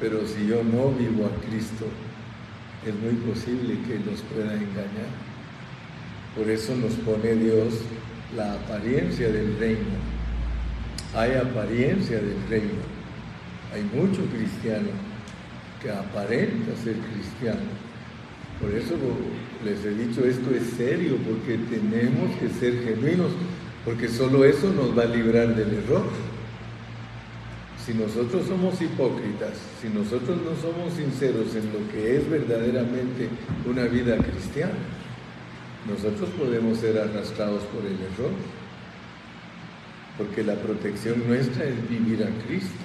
[0.00, 1.86] Pero si yo no vivo a Cristo,
[2.86, 5.10] es muy posible que los pueda engañar.
[6.36, 7.74] Por eso nos pone Dios
[8.36, 9.98] la apariencia del reino.
[11.14, 12.82] Hay apariencia del reino.
[13.74, 14.88] Hay mucho cristiano
[15.82, 17.88] que aparenta ser cristiano.
[18.60, 18.94] Por eso
[19.64, 23.30] les he dicho, esto es serio, porque tenemos que ser genuinos,
[23.84, 26.02] porque solo eso nos va a librar del error.
[27.88, 33.30] Si nosotros somos hipócritas, si nosotros no somos sinceros en lo que es verdaderamente
[33.64, 34.74] una vida cristiana,
[35.88, 38.32] nosotros podemos ser arrastrados por el error,
[40.18, 42.84] porque la protección nuestra es vivir a Cristo.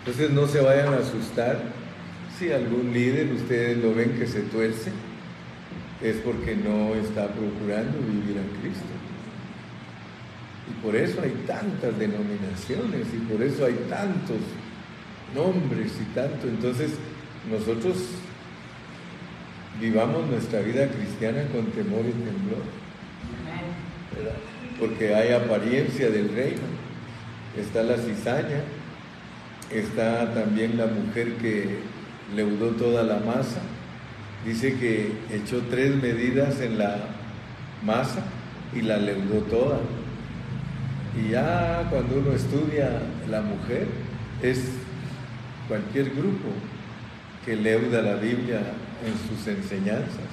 [0.00, 1.62] Entonces no se vayan a asustar
[2.36, 4.90] si algún líder ustedes lo ven que se tuerce,
[6.02, 9.07] es porque no está procurando vivir a Cristo.
[10.68, 14.38] Y por eso hay tantas denominaciones y por eso hay tantos
[15.34, 16.46] nombres y tanto.
[16.46, 16.92] Entonces
[17.50, 17.96] nosotros
[19.80, 22.62] vivamos nuestra vida cristiana con temor y temblor.
[24.78, 26.62] Porque hay apariencia del reino.
[27.56, 28.62] Está la cizaña,
[29.72, 31.78] está también la mujer que
[32.34, 33.60] leudó toda la masa.
[34.44, 36.98] Dice que echó tres medidas en la
[37.84, 38.22] masa
[38.74, 39.78] y la leudó toda.
[41.18, 42.90] Y ya cuando uno estudia
[43.28, 43.86] la mujer,
[44.42, 44.60] es
[45.66, 46.48] cualquier grupo
[47.44, 48.60] que leuda la Biblia
[49.04, 50.28] en sus enseñanzas.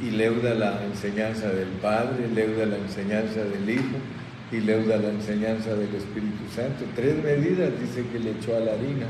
[0.00, 3.96] Y leuda la enseñanza del Padre, leuda la enseñanza del Hijo
[4.52, 6.84] y leuda la enseñanza del Espíritu Santo.
[6.94, 9.06] Tres medidas dice que le echó a la harina.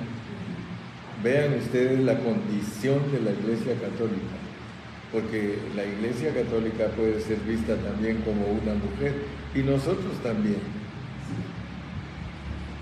[1.22, 4.36] Vean ustedes la condición de la Iglesia Católica,
[5.12, 9.14] porque la Iglesia Católica puede ser vista también como una mujer
[9.54, 10.58] y nosotros también.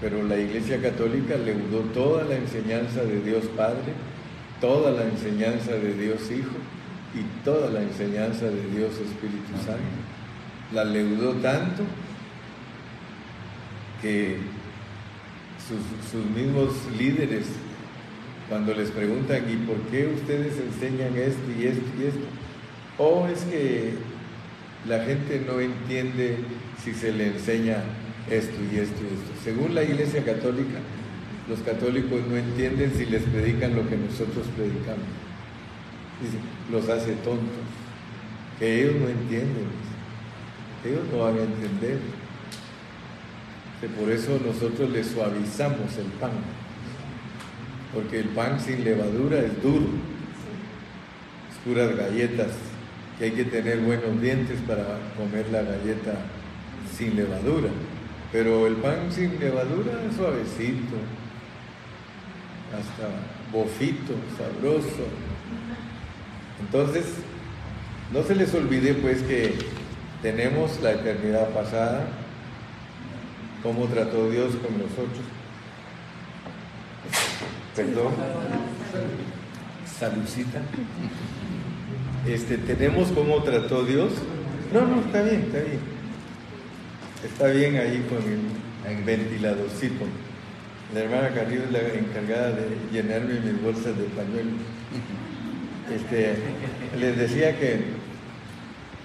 [0.01, 3.93] Pero la Iglesia Católica leudó toda la enseñanza de Dios Padre,
[4.61, 6.57] toda la enseñanza de Dios Hijo
[7.15, 9.83] y toda la enseñanza de Dios Espíritu Santo.
[10.73, 11.85] La leudó tanto
[14.03, 14.39] que
[15.67, 17.47] sus, mismos líderes
[18.55, 22.25] cuando les preguntan, ¿y por qué ustedes enseñan esto y esto y esto?
[22.99, 23.95] O es que
[24.89, 26.37] la gente no entiende
[26.81, 27.79] si se le enseña
[28.31, 29.43] esto y esto y esto.
[29.43, 30.79] Según la Iglesia Católica,
[31.49, 35.11] los católicos no entienden si les predican lo que nosotros predicamos.
[36.23, 36.39] Dice,
[36.71, 37.59] los hace tontos,
[38.61, 39.67] que ellos no entienden,
[40.85, 41.99] ellos no van a entender.
[43.99, 46.31] Por eso nosotros les suavizamos el pan
[47.95, 49.87] porque el pan sin levadura es duro,
[51.51, 52.49] es puras galletas,
[53.19, 56.17] que hay que tener buenos dientes para comer la galleta
[56.97, 57.69] sin levadura.
[58.33, 60.97] Pero el pan sin levadura es suavecito,
[62.73, 63.09] hasta
[63.53, 65.07] bofito, sabroso.
[66.61, 67.05] Entonces,
[68.13, 69.55] no se les olvide pues que
[70.23, 72.07] tenemos la eternidad pasada,
[73.63, 75.25] cómo trató Dios con nosotros.
[77.75, 78.13] Perdón.
[79.99, 80.61] Salucita.
[82.27, 84.13] Este, tenemos cómo trató Dios.
[84.73, 85.95] No, no, está bien, está bien.
[87.25, 90.05] Está bien ahí con el, el ventiladorcito.
[90.95, 94.55] La hermana Carrillo es la encargada de llenarme mis bolsas de pañuelos.
[95.93, 96.37] Este,
[96.99, 97.81] les decía que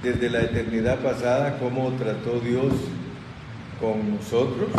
[0.03, 2.73] desde la eternidad pasada, cómo trató Dios
[3.81, 4.69] con nosotros,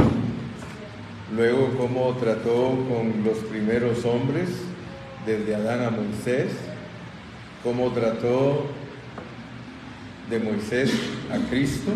[1.34, 4.48] luego cómo trató con los primeros hombres,
[5.26, 6.52] desde Adán a Moisés,
[7.62, 8.66] cómo trató
[10.28, 10.92] de Moisés
[11.30, 11.92] a Cristo.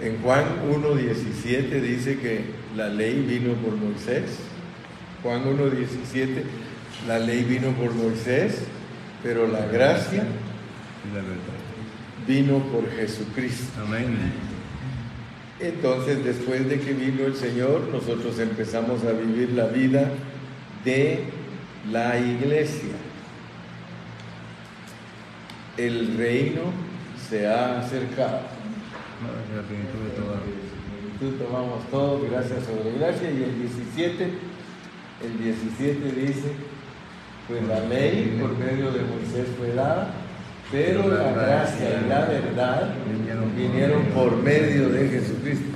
[0.00, 2.44] En Juan 1.17 dice que
[2.76, 4.38] la ley vino por Moisés.
[5.22, 6.42] Juan 1.17,
[7.06, 8.64] la ley vino por Moisés,
[9.22, 10.24] pero la gracia
[12.26, 13.80] vino por Jesucristo.
[13.84, 14.51] Amén.
[15.62, 20.10] Entonces, después de que vino el Señor, nosotros empezamos a vivir la vida
[20.84, 21.20] de
[21.92, 22.94] la iglesia.
[25.76, 26.62] El reino
[27.28, 28.40] se ha acercado.
[29.54, 33.30] La plenitud tomamos todo, gracias sobre gracia.
[33.30, 34.30] Y el 17,
[35.22, 36.52] el 17 dice,
[37.46, 40.12] pues la ley por medio de Moisés fue dada,
[40.72, 42.94] pero la gracia y la verdad
[43.56, 45.66] vinieron por medio de Jesucristo.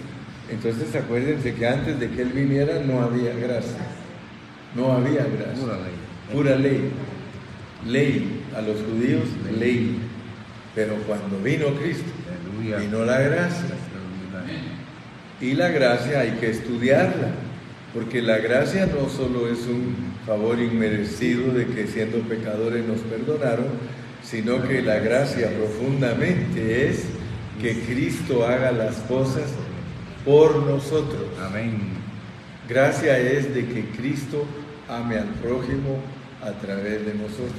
[0.51, 3.78] Entonces acuérdense que antes de que Él viniera no había gracia,
[4.74, 6.32] no había gracia, Pura ley.
[6.32, 6.90] pura ley,
[7.86, 9.24] ley a los judíos,
[9.59, 9.99] ley.
[10.74, 12.11] Pero cuando vino Cristo,
[12.80, 13.66] vino la gracia.
[15.40, 17.28] Y la gracia hay que estudiarla,
[17.92, 19.94] porque la gracia no solo es un
[20.24, 23.66] favor inmerecido de que siendo pecadores nos perdonaron,
[24.28, 27.04] sino que la gracia profundamente es
[27.60, 29.44] que Cristo haga las cosas
[30.24, 31.22] por nosotros.
[31.40, 31.78] Amén.
[32.68, 34.44] Gracia es de que Cristo
[34.88, 36.00] ame al prójimo
[36.42, 37.52] a través de nosotros.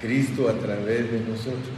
[0.00, 1.72] Cristo a través de nosotros.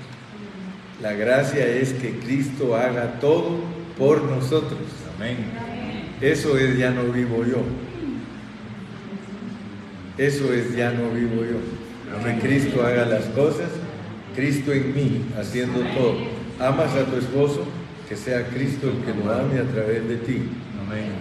[1.00, 3.60] La gracia es que Cristo haga todo
[3.96, 4.80] por nosotros.
[5.16, 5.36] Amén.
[6.20, 7.62] Eso es ya no vivo yo.
[10.18, 11.84] Eso es ya no vivo yo.
[12.22, 13.68] Que Cristo haga las cosas,
[14.34, 16.16] Cristo en mí, haciendo todo.
[16.60, 17.64] Amas a tu esposo,
[18.08, 20.42] que sea Cristo el que lo ame a través de ti.
[20.86, 21.12] Amén.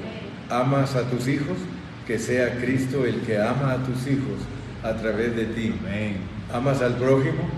[0.50, 1.58] Amas a tus hijos,
[2.06, 4.40] que sea Cristo el que ama a tus hijos
[4.84, 5.74] a través de ti.
[5.80, 6.18] Amén.
[6.54, 7.50] Amas al prójimo,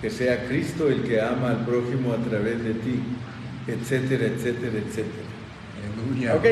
[0.00, 3.00] que sea Cristo el que ama al prójimo a través de ti,
[3.66, 5.26] etcétera, etcétera, etcétera.
[5.96, 6.34] Aleluya.
[6.36, 6.44] Ok,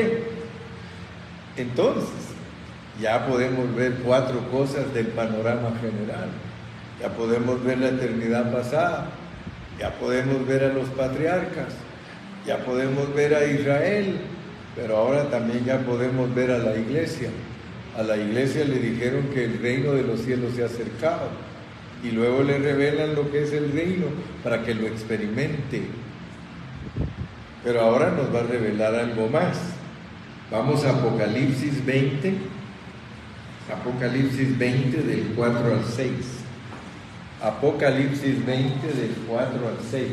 [1.57, 2.09] entonces
[3.01, 6.29] ya podemos ver cuatro cosas del panorama general.
[7.01, 9.07] Ya podemos ver la eternidad pasada,
[9.79, 11.73] ya podemos ver a los patriarcas,
[12.45, 14.17] ya podemos ver a Israel,
[14.75, 17.29] pero ahora también ya podemos ver a la iglesia.
[17.97, 21.29] A la iglesia le dijeron que el reino de los cielos se ha acercado
[22.03, 24.05] y luego le revelan lo que es el reino
[24.43, 25.83] para que lo experimente.
[27.63, 29.57] Pero ahora nos va a revelar algo más.
[30.51, 32.33] Vamos a Apocalipsis 20,
[33.73, 36.34] Apocalipsis 20 del 4 al 6.
[37.45, 40.03] Apocalipsis 20 del 4 al 6.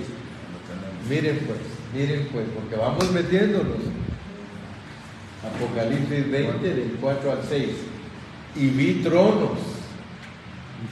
[1.08, 1.58] Miren pues,
[1.94, 3.78] miren pues, porque vamos metiéndonos.
[5.42, 7.68] Apocalipsis 20 del 4 al 6.
[8.56, 9.58] Y vi tronos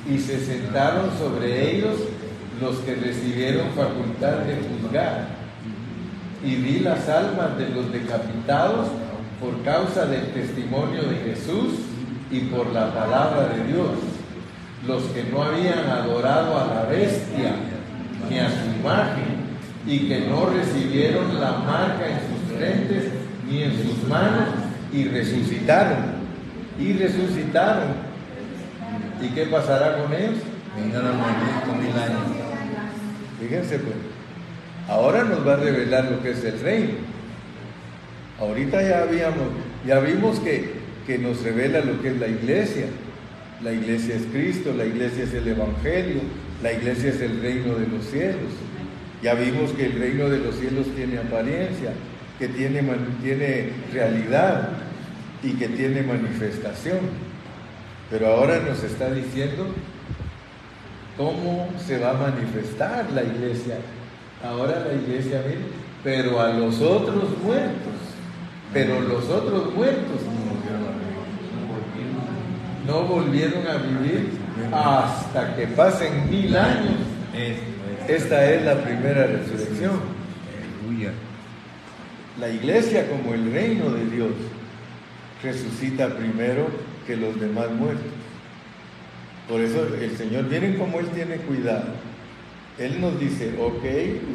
[0.09, 1.97] y se sentaron sobre ellos
[2.59, 5.29] los que recibieron facultad de juzgar.
[6.43, 8.89] Y vi las almas de los decapitados
[9.39, 11.75] por causa del testimonio de Jesús
[12.31, 14.20] y por la palabra de Dios.
[14.87, 17.55] Los que no habían adorado a la bestia
[18.29, 19.41] ni a su imagen
[19.87, 23.05] y que no recibieron la marca en sus frentes
[23.49, 24.49] ni en sus manos
[24.93, 26.21] y resucitaron.
[26.79, 28.11] Y resucitaron.
[29.21, 30.37] ¿Y qué pasará con ellos?
[30.77, 32.21] Vengan a morir con mil años.
[33.41, 33.97] Fíjense pues,
[34.89, 36.93] ahora nos va a revelar lo que es el reino.
[38.39, 39.49] Ahorita ya habíamos,
[39.87, 40.73] ya vimos que,
[41.07, 42.87] que nos revela lo que es la iglesia.
[43.63, 46.21] La iglesia es Cristo, la iglesia es el Evangelio,
[46.63, 48.53] la iglesia es el reino de los cielos.
[49.23, 51.93] Ya vimos que el reino de los cielos tiene apariencia,
[52.39, 52.83] que tiene,
[53.23, 54.71] tiene realidad.
[55.43, 56.99] y que tiene manifestación.
[58.11, 59.69] Pero ahora nos está diciendo
[61.17, 63.77] cómo se va a manifestar la iglesia.
[64.45, 65.61] Ahora la iglesia, mire,
[66.03, 68.01] pero a los otros muertos,
[68.73, 70.21] pero los otros muertos
[72.91, 74.31] no volvieron a vivir
[74.73, 76.97] hasta que pasen mil años.
[78.09, 80.01] Esta es la primera resurrección.
[82.39, 84.33] La iglesia como el reino de Dios
[85.43, 86.67] resucita primero
[87.07, 88.13] que los demás muertos.
[89.49, 91.93] Por eso el Señor, miren cómo Él tiene cuidado.
[92.79, 93.85] Él nos dice, ok,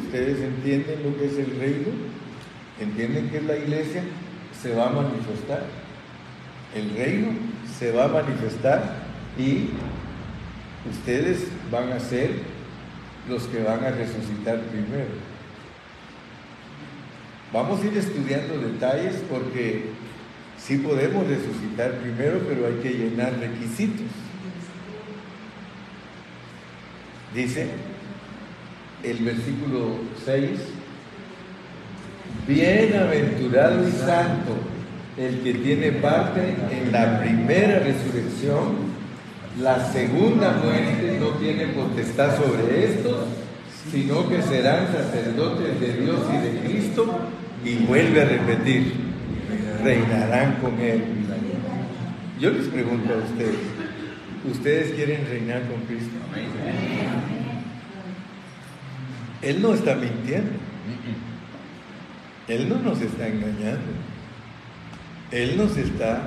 [0.04, 1.88] ustedes entienden lo que es el reino,
[2.80, 4.02] entienden que es la iglesia,
[4.62, 5.64] se va a manifestar.
[6.74, 7.28] El reino
[7.78, 8.82] se va a manifestar
[9.38, 9.68] y
[10.90, 12.30] ustedes van a ser
[13.28, 15.10] los que van a resucitar primero.
[17.52, 19.86] Vamos a ir estudiando detalles porque
[20.58, 24.06] sí podemos resucitar primero, pero hay que llenar requisitos.
[27.34, 27.68] Dice
[29.02, 30.50] el versículo 6,
[32.48, 34.75] bienaventurado y santo
[35.18, 38.96] el que tiene parte en la primera resurrección,
[39.60, 43.24] la segunda muerte no tiene potestad sobre estos,
[43.90, 47.20] sino que serán sacerdotes de Dios y de Cristo,
[47.64, 48.92] y vuelve a repetir,
[49.82, 51.02] reinarán con Él.
[52.38, 53.56] Yo les pregunto a ustedes,
[54.50, 56.16] ¿ustedes quieren reinar con Cristo?
[59.40, 60.50] Él no está mintiendo,
[62.48, 63.92] Él no nos está engañando,
[65.30, 66.22] Él nos está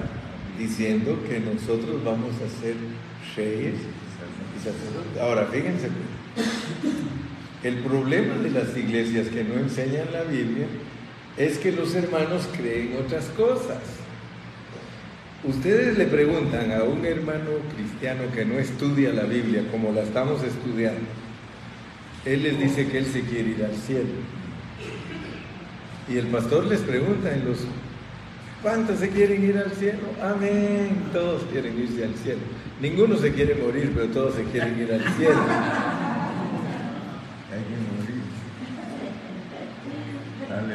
[0.58, 2.76] diciendo que nosotros vamos a ser
[3.36, 5.22] reyes y sacerdotes.
[5.22, 5.90] Ahora, fíjense,
[7.64, 10.68] el problema de las iglesias que no enseñan la Biblia
[11.38, 13.80] es que los hermanos creen otras cosas.
[15.44, 20.44] Ustedes le preguntan a un hermano cristiano que no estudia la Biblia como la estamos
[20.44, 21.08] estudiando,
[22.26, 24.10] él les dice que él se quiere ir al cielo.
[26.10, 27.60] Y el pastor les pregunta en los,
[28.62, 30.00] ¿cuántos se quieren ir al cielo?
[30.22, 32.42] Amén, todos quieren irse al cielo.
[32.82, 35.42] Ninguno se quiere morir, pero todos se quieren ir al cielo.
[37.52, 38.20] Hay que morir.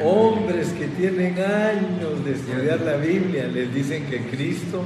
[0.03, 4.83] Hombres que tienen años de estudiar la Biblia les dicen que Cristo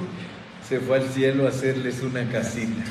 [0.67, 2.83] se fue al cielo a hacerles una casita.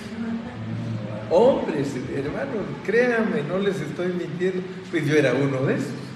[1.31, 6.08] Hombres, hermanos, créanme, no les estoy mintiendo, pues yo era uno de esos.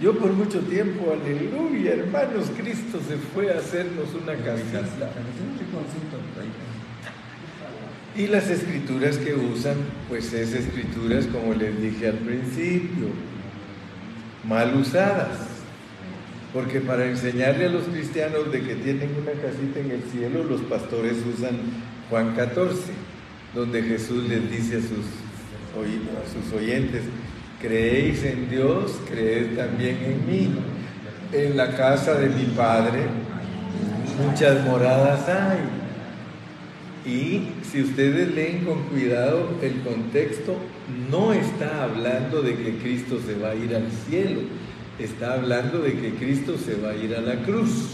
[0.00, 4.80] Yo por mucho tiempo, aleluya, hermanos, Cristo se fue a hacernos una casita.
[8.16, 9.76] Y las escrituras que usan,
[10.08, 13.08] pues es escrituras, como les dije al principio,
[14.46, 15.38] mal usadas.
[16.52, 20.60] Porque para enseñarle a los cristianos de que tienen una casita en el cielo, los
[20.62, 21.56] pastores usan
[22.08, 22.76] Juan 14,
[23.54, 25.06] donde Jesús les dice a sus,
[25.76, 27.02] oí- a sus oyentes,
[27.60, 30.50] creéis en Dios, creed también en mí.
[31.32, 33.02] En la casa de mi Padre
[34.16, 35.60] muchas moradas hay.
[37.10, 40.56] Y si ustedes leen con cuidado el contexto,
[41.10, 44.40] no está hablando de que Cristo se va a ir al cielo,
[44.98, 47.90] está hablando de que Cristo se va a ir a la cruz.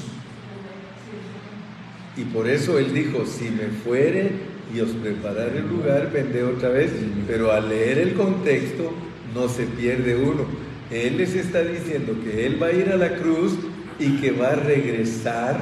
[2.17, 4.31] Y por eso Él dijo, si me fuere
[4.75, 6.93] y os prepararé el lugar, vendré otra vez.
[7.27, 8.93] Pero al leer el contexto,
[9.35, 10.45] no se pierde uno.
[10.91, 13.55] Él les está diciendo que Él va a ir a la cruz
[13.99, 15.59] y que va a regresar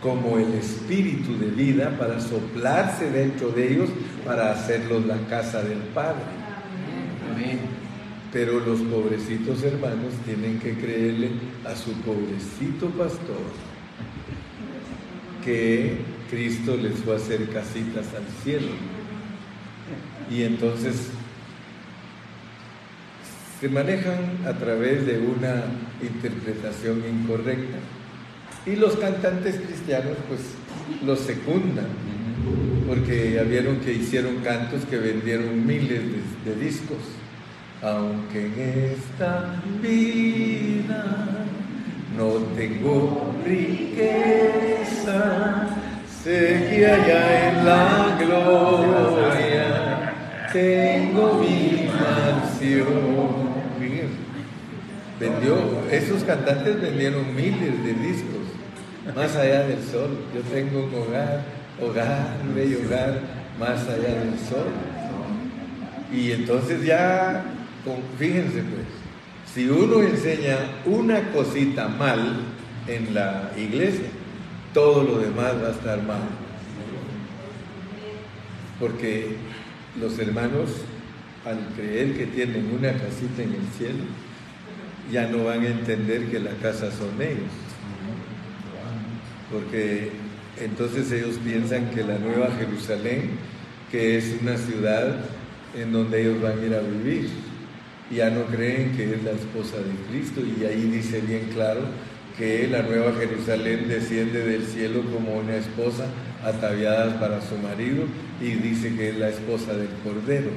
[0.00, 3.88] como el espíritu de vida para soplarse dentro de ellos
[4.24, 6.22] para hacerlos la casa del Padre.
[8.32, 11.30] Pero los pobrecitos hermanos tienen que creerle
[11.64, 13.36] a su pobrecito pastor
[15.44, 15.98] que
[16.30, 18.72] Cristo les fue a hacer casitas al cielo.
[20.30, 21.10] Y entonces
[23.64, 25.64] se manejan a través de una
[26.02, 27.78] interpretación incorrecta.
[28.66, 30.40] Y los cantantes cristianos pues
[31.02, 31.86] los secundan,
[32.86, 36.02] porque ya vieron que hicieron cantos que vendieron miles
[36.44, 36.98] de, discos.
[37.80, 38.52] Aunque en
[38.98, 41.46] esta vida
[42.18, 44.58] no tengo riqueza,
[46.22, 50.12] sé que allá en la gloria
[50.52, 53.43] tengo mi mansión.
[55.18, 55.56] Vendió,
[55.90, 58.42] esos cantantes vendieron miles de discos,
[59.14, 60.18] más allá del sol.
[60.34, 61.44] Yo tengo un hogar,
[61.80, 63.20] hogar, bello hogar,
[63.58, 64.66] más allá del sol.
[66.12, 67.44] Y entonces ya,
[68.18, 68.86] fíjense pues,
[69.54, 72.40] si uno enseña una cosita mal
[72.88, 74.08] en la iglesia,
[74.72, 76.22] todo lo demás va a estar mal.
[78.80, 79.36] Porque
[80.00, 80.70] los hermanos,
[81.44, 84.04] al creer que tienen una casita en el cielo,
[85.10, 87.52] ya no van a entender que la casa son ellos.
[89.50, 90.10] Porque
[90.60, 93.30] entonces ellos piensan que la Nueva Jerusalén,
[93.90, 95.16] que es una ciudad
[95.76, 97.28] en donde ellos van a ir a vivir,
[98.10, 101.80] ya no creen que es la esposa de Cristo y ahí dice bien claro
[102.36, 106.06] que la Nueva Jerusalén desciende del cielo como una esposa
[106.44, 108.04] ataviada para su marido
[108.40, 110.50] y dice que es la esposa del Cordero.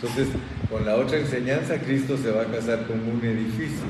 [0.00, 0.28] Entonces,
[0.70, 3.84] con la otra enseñanza, Cristo se va a casar con un edificio.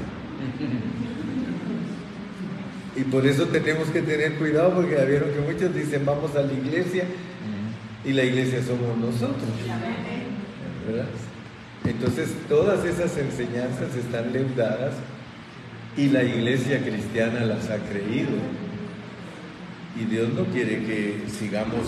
[2.96, 6.42] Y por eso tenemos que tener cuidado porque ya vieron que muchos dicen vamos a
[6.42, 7.04] la iglesia
[8.04, 9.50] y la iglesia somos nosotros.
[11.84, 14.94] Entonces todas esas enseñanzas están leudadas
[15.96, 18.30] y la iglesia cristiana las ha creído.
[20.00, 21.86] Y Dios no quiere que sigamos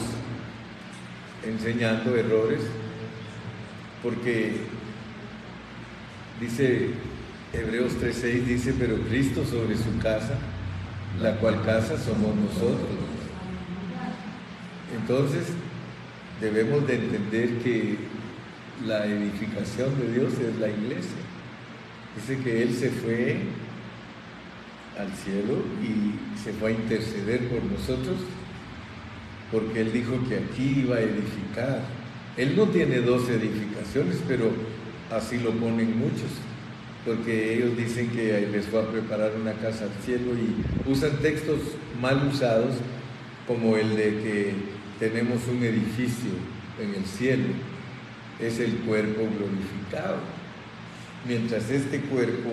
[1.45, 2.61] enseñando errores
[4.03, 4.53] porque
[6.41, 6.91] dice
[7.53, 10.39] Hebreos 3:6 dice, pero Cristo sobre su casa,
[11.21, 12.89] la cual casa somos nosotros.
[15.01, 15.47] Entonces,
[16.41, 17.97] debemos de entender que
[18.87, 21.21] la edificación de Dios es la iglesia.
[22.17, 23.41] Dice que Él se fue
[24.99, 28.17] al cielo y se fue a interceder por nosotros
[29.51, 31.83] porque Él dijo que aquí iba a edificar.
[32.41, 34.51] Él no tiene dos edificaciones, pero
[35.11, 36.31] así lo ponen muchos,
[37.05, 41.59] porque ellos dicen que les fue a preparar una casa al cielo y usan textos
[42.01, 42.77] mal usados
[43.47, 44.55] como el de que
[44.99, 46.31] tenemos un edificio
[46.81, 47.45] en el cielo,
[48.41, 50.21] es el cuerpo glorificado.
[51.29, 52.53] Mientras este cuerpo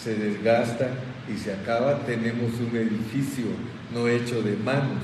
[0.00, 0.90] se desgasta
[1.28, 3.46] y se acaba, tenemos un edificio
[3.92, 5.02] no hecho de manos,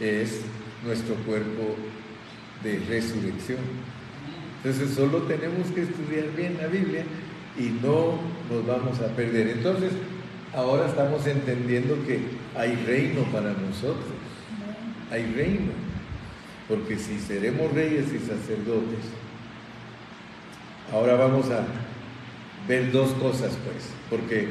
[0.00, 0.40] es
[0.82, 1.76] nuestro cuerpo
[2.62, 3.58] de resurrección.
[4.62, 7.04] Entonces solo tenemos que estudiar bien la Biblia
[7.58, 8.18] y no
[8.50, 9.48] nos vamos a perder.
[9.48, 9.92] Entonces,
[10.54, 12.20] ahora estamos entendiendo que
[12.56, 14.04] hay reino para nosotros.
[15.10, 15.72] Hay reino.
[16.68, 19.04] Porque si seremos reyes y sacerdotes,
[20.92, 21.64] ahora vamos a
[22.68, 23.88] ver dos cosas, pues.
[24.08, 24.48] Porque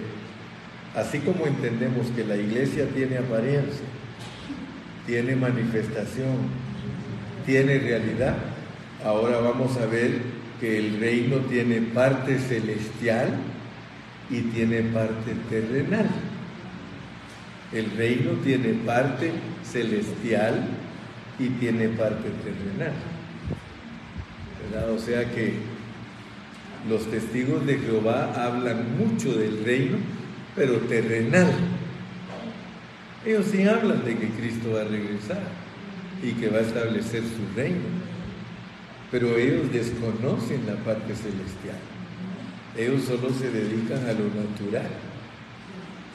[0.96, 3.86] así como entendemos que la iglesia tiene apariencia,
[5.06, 6.69] tiene manifestación,
[7.50, 8.36] tiene realidad,
[9.04, 10.22] ahora vamos a ver
[10.60, 13.30] que el reino tiene parte celestial
[14.30, 16.08] y tiene parte terrenal.
[17.74, 19.32] El reino tiene parte
[19.64, 20.68] celestial
[21.40, 22.94] y tiene parte terrenal.
[24.96, 25.54] O sea que
[26.88, 29.98] los testigos de Jehová hablan mucho del reino,
[30.56, 31.52] pero terrenal.
[33.26, 35.59] Ellos sí hablan de que Cristo va a regresar
[36.22, 37.86] y que va a establecer su reino,
[39.12, 41.80] pero ellos desconocen la parte celestial.
[42.78, 44.90] Ellos solo se dedican a lo natural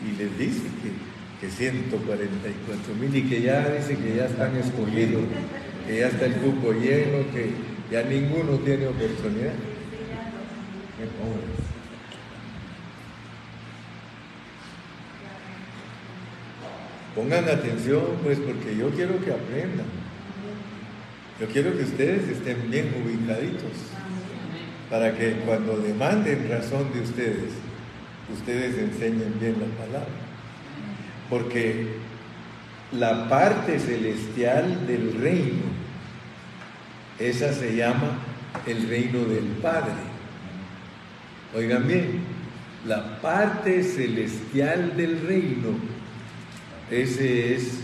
[0.02, 5.22] y les dice que, que 144 mil y que ya dice que ya están escogidos,
[5.86, 7.50] que ya está el cupo lleno, que
[7.90, 9.54] ya ninguno tiene oportunidad.
[10.96, 11.73] Qué pobres.
[17.14, 19.86] Pongan atención, pues, porque yo quiero que aprendan.
[21.40, 23.72] Yo quiero que ustedes estén bien ubicaditos,
[24.90, 27.52] para que cuando demanden razón de ustedes,
[28.32, 30.14] ustedes enseñen bien la palabra.
[31.28, 31.86] Porque
[32.92, 35.62] la parte celestial del reino,
[37.18, 38.18] esa se llama
[38.66, 39.92] el reino del Padre.
[41.56, 42.20] Oigan bien,
[42.86, 45.93] la parte celestial del reino,
[46.94, 47.80] ese es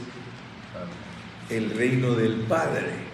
[1.51, 3.11] el reino del Padre.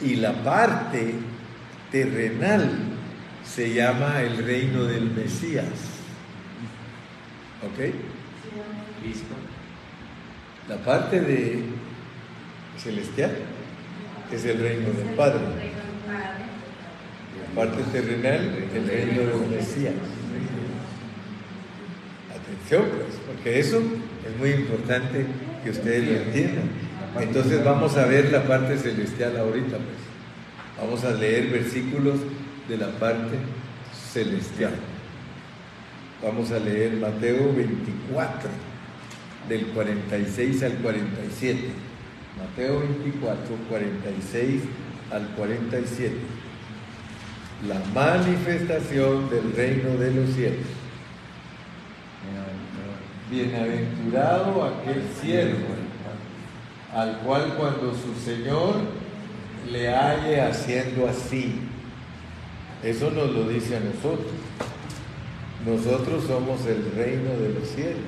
[0.00, 1.14] Y la parte
[1.90, 2.70] terrenal
[3.44, 5.66] se llama el reino del Mesías.
[7.62, 7.94] ¿Ok?
[10.68, 11.62] La parte de
[12.78, 13.32] celestial
[14.30, 15.40] es el reino del Padre.
[17.48, 19.94] La parte terrenal, el reino del Mesías.
[22.42, 25.26] Atención, pues, porque eso es muy importante
[25.62, 26.70] que ustedes lo entiendan.
[27.20, 30.02] Entonces vamos a ver la parte celestial ahorita, pues.
[30.80, 32.16] Vamos a leer versículos
[32.68, 33.36] de la parte
[34.12, 34.72] celestial.
[36.22, 38.48] Vamos a leer Mateo 24,
[39.48, 41.60] del 46 al 47.
[42.38, 44.62] Mateo 24, 46
[45.10, 46.14] al 47.
[47.68, 50.81] La manifestación del reino de los cielos.
[53.30, 55.68] Bienaventurado aquel siervo,
[56.94, 58.74] al cual cuando su Señor
[59.70, 61.60] le halle haciendo así.
[62.82, 64.32] Eso nos lo dice a nosotros.
[65.64, 68.00] Nosotros somos el reino de los cielos.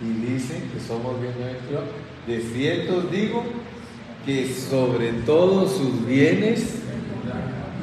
[0.00, 1.88] Y dice que somos bienaventurados.
[2.26, 3.44] De cierto digo
[4.24, 6.76] que sobre todos sus bienes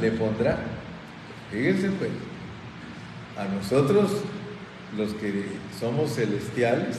[0.02, 0.60] le pondrá.
[1.52, 2.10] Fíjense pues,
[3.38, 4.12] a nosotros
[4.98, 5.46] los que
[5.80, 6.98] somos celestiales,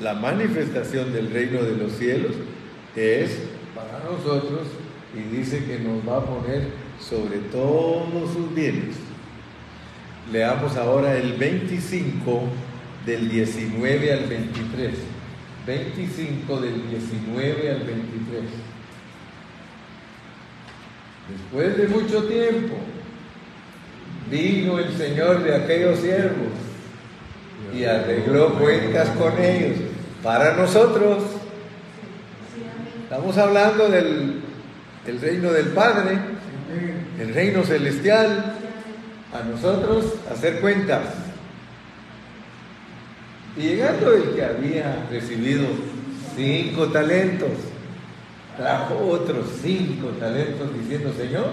[0.00, 2.32] la manifestación del reino de los cielos
[2.96, 3.38] es
[3.74, 4.68] para nosotros
[5.14, 6.68] y dice que nos va a poner
[7.00, 8.96] sobre todos sus bienes.
[10.30, 12.42] Leamos ahora el 25
[13.06, 14.94] del 19 al 23.
[15.66, 18.42] 25 del 19 al 23.
[21.28, 22.76] Después de mucho tiempo,
[24.30, 26.52] vino el Señor de aquellos siervos
[27.74, 29.78] y arregló cuentas con ellos
[30.22, 31.22] para nosotros.
[33.02, 34.40] Estamos hablando del,
[35.04, 36.18] del reino del Padre,
[37.18, 38.56] el reino celestial,
[39.32, 41.02] a nosotros hacer cuentas.
[43.56, 45.66] Y llegando el que había recibido
[46.34, 47.50] cinco talentos,
[48.56, 51.52] trajo otros cinco talentos diciendo, Señor,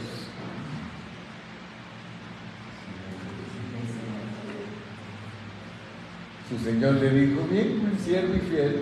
[6.51, 8.81] Su Señor le dijo, bien, buen siervo y fiel,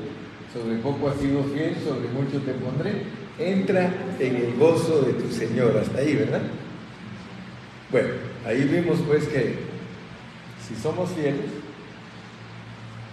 [0.52, 3.04] sobre poco has sido fiel, sobre mucho te pondré,
[3.38, 6.42] entra en el gozo de tu Señor, hasta ahí, ¿verdad?
[7.92, 8.10] Bueno,
[8.44, 9.60] ahí vimos pues que
[10.68, 11.46] si somos fieles,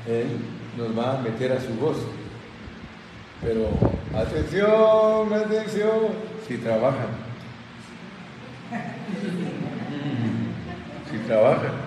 [0.09, 0.26] Él
[0.78, 2.09] nos va a meter a su gozo.
[3.42, 3.68] Pero
[4.18, 6.00] atención, atención,
[6.48, 7.09] si trabajan.
[11.09, 11.86] Si trabajan.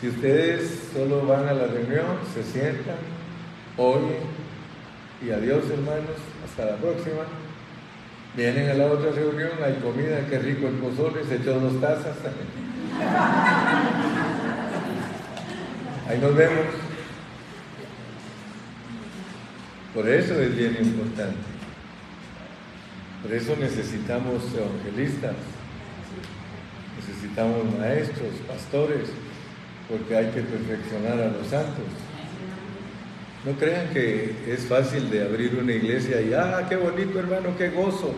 [0.00, 2.96] Si ustedes solo van a la reunión, se sientan,
[3.76, 4.20] oyen
[5.22, 7.24] y adiós hermanos, hasta la próxima.
[8.34, 12.16] Vienen a la otra reunión, hay comida, qué rico el pozole, se echó dos tazas.
[16.08, 16.64] Ahí nos vemos.
[19.92, 21.36] Por eso es bien importante.
[23.22, 25.34] Por eso necesitamos evangelistas,
[26.96, 29.10] necesitamos maestros, pastores,
[29.90, 31.84] porque hay que perfeccionar a los santos.
[33.44, 37.70] No crean que es fácil de abrir una iglesia y, ah, qué bonito hermano, qué
[37.70, 38.14] gozo.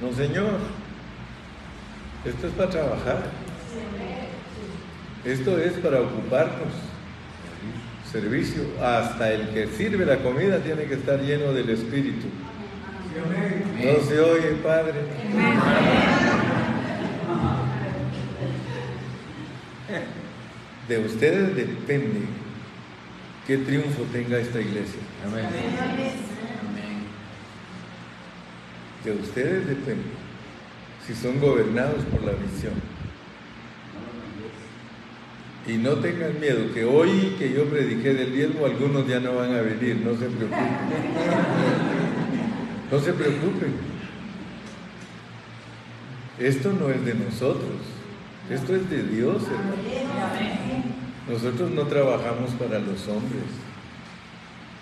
[0.00, 0.58] No, Señor.
[2.24, 3.22] Esto es para trabajar.
[5.24, 6.72] Esto es para ocuparnos.
[8.10, 8.62] Servicio.
[8.82, 12.26] Hasta el que sirve la comida tiene que estar lleno del Espíritu.
[13.84, 14.94] No se oye, Padre.
[20.88, 22.20] De ustedes depende
[23.46, 25.00] qué triunfo tenga esta iglesia.
[25.26, 25.46] Amén.
[29.04, 30.26] De ustedes depende
[31.06, 32.74] si son gobernados por la visión.
[35.68, 39.52] Y no tengan miedo, que hoy que yo prediqué del diezmo, algunos ya no van
[39.52, 40.76] a venir, no se preocupen.
[42.90, 43.74] No se preocupen.
[46.38, 47.80] Esto no es de nosotros,
[48.50, 50.96] esto es de Dios, hermano.
[51.28, 53.50] Nosotros no trabajamos para los hombres,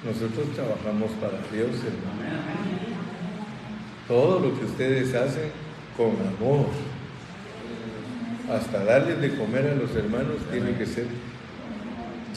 [0.04, 2.42] nosotros trabajamos para Dios, hermano.
[4.06, 5.50] Todo lo que ustedes hacen
[5.96, 6.66] con amor,
[8.52, 11.06] hasta darles de comer a los hermanos, tiene que ser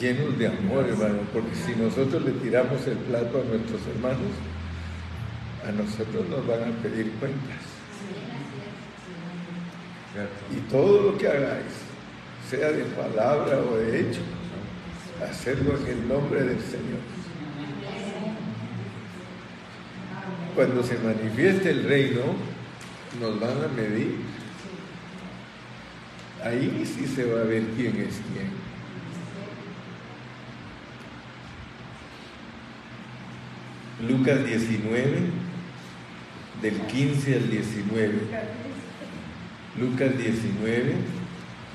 [0.00, 4.32] llenos de amor, hermano, porque si nosotros le tiramos el plato a nuestros hermanos,
[5.66, 7.67] a nosotros nos van a pedir cuentas.
[10.50, 11.72] Y todo lo que hagáis,
[12.48, 14.20] sea de palabra o de hecho,
[15.28, 17.00] hacerlo en el nombre del Señor.
[20.54, 22.22] Cuando se manifieste el reino,
[23.20, 24.16] nos van a medir.
[26.42, 28.68] Ahí sí se va a ver quién es quién.
[34.08, 35.18] Lucas 19,
[36.62, 38.67] del 15 al 19.
[39.80, 40.94] Lucas 19,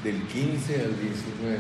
[0.03, 1.57] del 15 al 19.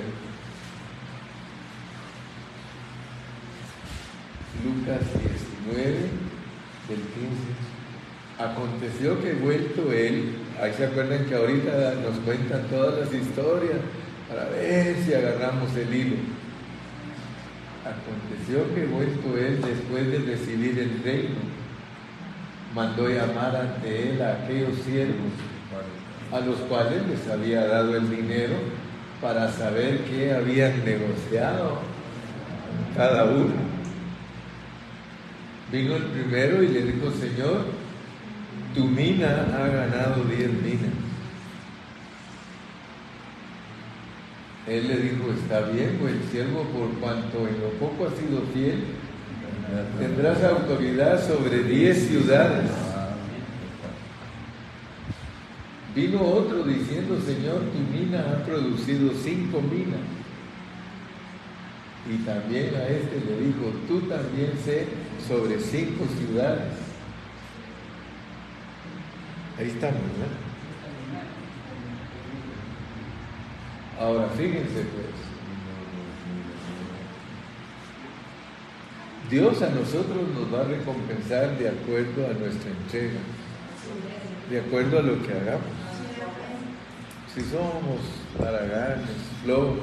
[4.65, 4.99] Lucas
[5.65, 5.91] 19,
[6.89, 7.23] del 15.
[8.39, 13.77] Aconteció que vuelto él, ahí se acuerdan que ahorita nos cuentan todas las historias
[14.27, 16.15] para ver si agarramos el hilo.
[17.85, 21.35] Aconteció que vuelto él después de recibir el reino,
[22.75, 25.31] mandó llamar ante él a aquellos siervos
[26.33, 28.55] a los cuales les había dado el dinero
[29.21, 31.79] para saber qué habían negociado
[32.97, 33.53] cada uno.
[35.71, 37.65] Vino el primero y le dijo, Señor,
[38.73, 40.93] tu mina ha ganado diez minas.
[44.67, 48.83] Él le dijo, está bien, pues siervo, por cuanto en lo poco has sido fiel,
[49.99, 52.71] tendrás autoridad sobre diez ciudades.
[55.95, 60.01] Vino otro diciendo, Señor, tu mina ha producido cinco minas.
[62.09, 64.87] Y también a este le dijo, tú también sé
[65.27, 66.73] sobre cinco ciudades.
[69.57, 70.43] Ahí estamos, ¿no?
[74.03, 75.13] Ahora fíjense pues,
[79.29, 83.19] Dios a nosotros nos va a recompensar de acuerdo a nuestra entrega,
[84.49, 85.82] de acuerdo a lo que hagamos.
[87.33, 87.99] Si somos
[88.39, 89.09] haraganes,
[89.43, 89.79] flojos,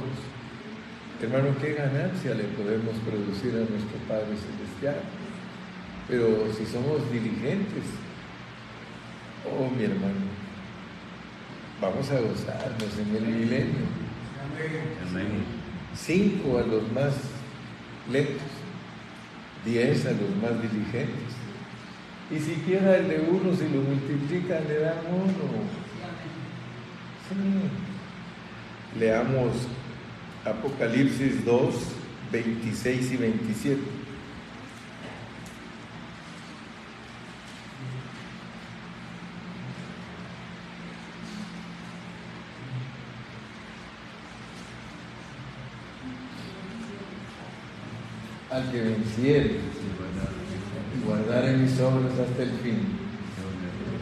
[1.21, 5.03] hermano, ¿qué ganancia le podemos producir a nuestro Padre Celestial?
[6.07, 7.83] Pero si somos diligentes,
[9.51, 10.31] oh mi hermano,
[11.81, 13.87] vamos a gozarnos en el milenio.
[15.11, 15.43] Amén.
[15.97, 17.15] Cinco a los más
[18.13, 18.47] lentos,
[19.65, 21.35] diez a los más diligentes.
[22.31, 25.90] Y siquiera el de uno, si lo multiplican, le dan uno.
[28.99, 29.53] Leamos
[30.45, 31.75] Apocalipsis 2,
[32.33, 33.81] 26 y 27.
[48.51, 49.61] Al que venciere
[50.97, 52.81] y guardare mis obras hasta el fin,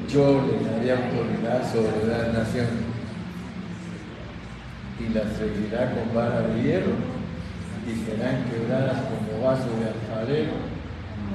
[0.08, 2.87] yo le daré autoridad sobre las naciones
[5.00, 6.92] y las regirá con vara de hierro
[7.86, 10.52] y serán quebradas como vaso de alfarero,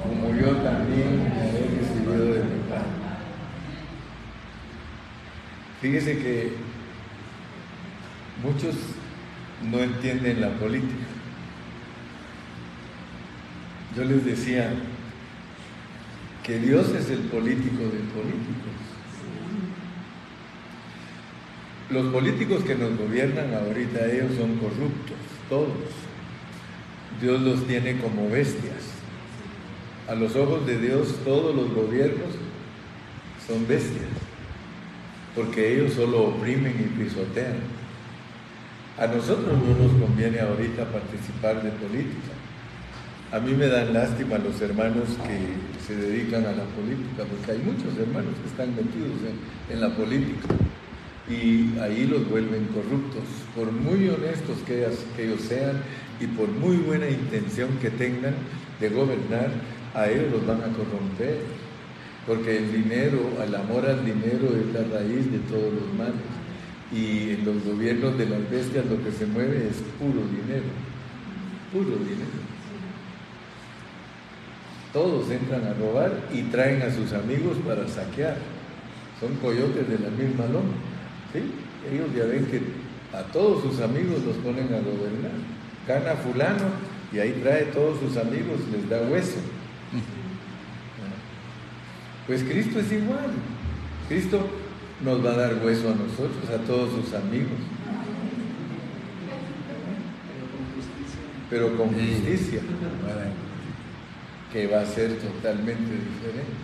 [0.02, 3.04] como yo también me he recibido de mi Padre.
[5.80, 6.52] Fíjese que
[8.42, 8.74] muchos
[9.70, 11.04] no entienden la política.
[13.96, 14.72] Yo les decía
[16.42, 18.83] que Dios es el político de políticos.
[21.90, 25.18] Los políticos que nos gobiernan ahorita, ellos son corruptos,
[25.50, 25.68] todos.
[27.20, 28.94] Dios los tiene como bestias.
[30.08, 32.30] A los ojos de Dios todos los gobiernos
[33.46, 34.08] son bestias,
[35.34, 37.56] porque ellos solo oprimen y pisotean.
[38.98, 42.32] A nosotros no nos conviene ahorita participar de política.
[43.30, 47.58] A mí me dan lástima los hermanos que se dedican a la política, porque hay
[47.58, 50.48] muchos hermanos que están metidos en, en la política
[51.28, 53.24] y ahí los vuelven corruptos.
[53.54, 55.80] Por muy honestos que ellos, sean
[56.20, 58.34] y por muy buena intención que tengan
[58.80, 59.50] de gobernar,
[59.94, 61.38] a ellos los van a corromper.
[62.26, 66.14] Porque el dinero, el amor al dinero es la raíz de todos los males.
[66.92, 70.70] Y en los gobiernos de las bestias lo que se mueve es puro dinero,
[71.72, 72.44] puro dinero.
[74.92, 78.36] Todos entran a robar y traen a sus amigos para saquear.
[79.18, 80.93] Son coyotes de la misma loma.
[81.34, 81.42] ¿Sí?
[81.92, 82.62] Ellos ya ven que
[83.14, 85.32] a todos sus amigos los ponen a gobernar.
[85.86, 86.64] Gana fulano
[87.12, 89.38] y ahí trae todos sus amigos, les da hueso.
[92.26, 93.32] Pues Cristo es igual.
[94.08, 94.48] Cristo
[95.04, 97.58] nos va a dar hueso a nosotros, a todos sus amigos.
[101.50, 102.60] Pero con justicia,
[104.52, 106.54] que va a ser totalmente diferente.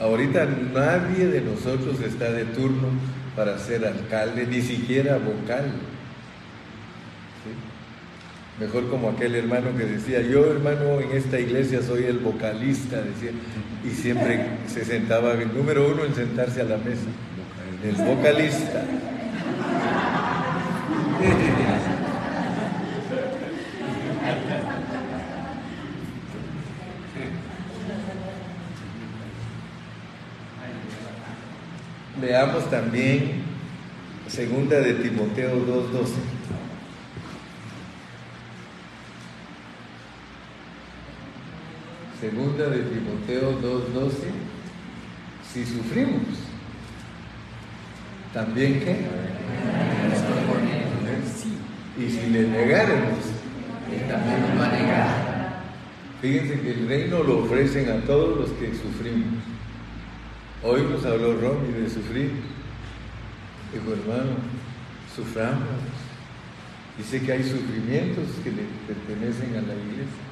[0.00, 2.88] Ahorita nadie de nosotros está de turno
[3.36, 5.64] para ser alcalde, ni siquiera vocal.
[8.60, 13.32] Mejor como aquel hermano que decía, yo hermano en esta iglesia soy el vocalista, decía,
[13.84, 17.06] y siempre se sentaba, el número uno en sentarse a la mesa,
[17.82, 18.84] el vocalista.
[32.24, 33.42] Leamos también
[34.28, 36.06] Segunda de Timoteo 2.12.
[42.18, 44.12] Segunda de Timoteo 2.12.
[45.52, 46.22] Si sufrimos,
[48.32, 49.04] también qué?
[51.98, 53.18] Y si le negáremos,
[53.92, 55.62] él también nos va a negar.
[56.22, 59.53] Fíjense que el reino lo ofrecen a todos los que sufrimos.
[60.66, 62.30] Hoy nos habló Romy de sufrir.
[63.70, 64.36] Dijo, hermano,
[65.14, 65.60] suframos.
[66.96, 70.24] Dice que hay sufrimientos que le pertenecen a la iglesia.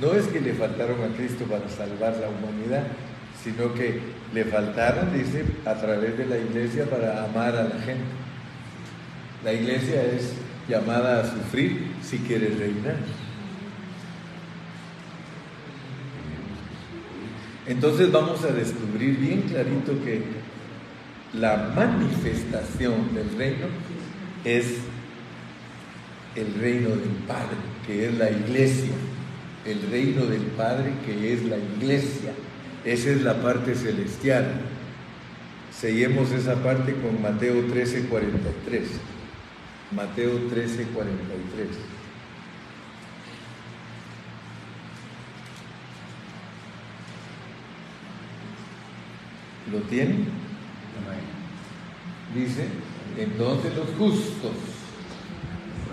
[0.00, 2.86] No es que le faltaron a Cristo para salvar la humanidad,
[3.42, 4.00] sino que
[4.32, 8.04] le faltaron, dice, a través de la iglesia para amar a la gente.
[9.42, 10.34] La iglesia es
[10.68, 12.98] llamada a sufrir si quiere reinar.
[17.68, 20.22] Entonces vamos a descubrir bien clarito que
[21.34, 23.66] la manifestación del reino
[24.44, 24.78] es
[26.34, 27.56] el reino del Padre,
[27.86, 28.92] que es la iglesia.
[29.66, 32.32] El reino del Padre, que es la iglesia.
[32.86, 34.46] Esa es la parte celestial.
[35.70, 38.82] Seguimos esa parte con Mateo 13, 43.
[39.94, 41.97] Mateo 13, 43.
[49.72, 50.26] ¿Lo tienen?
[52.34, 52.66] Dice,
[53.18, 54.52] entonces los justos,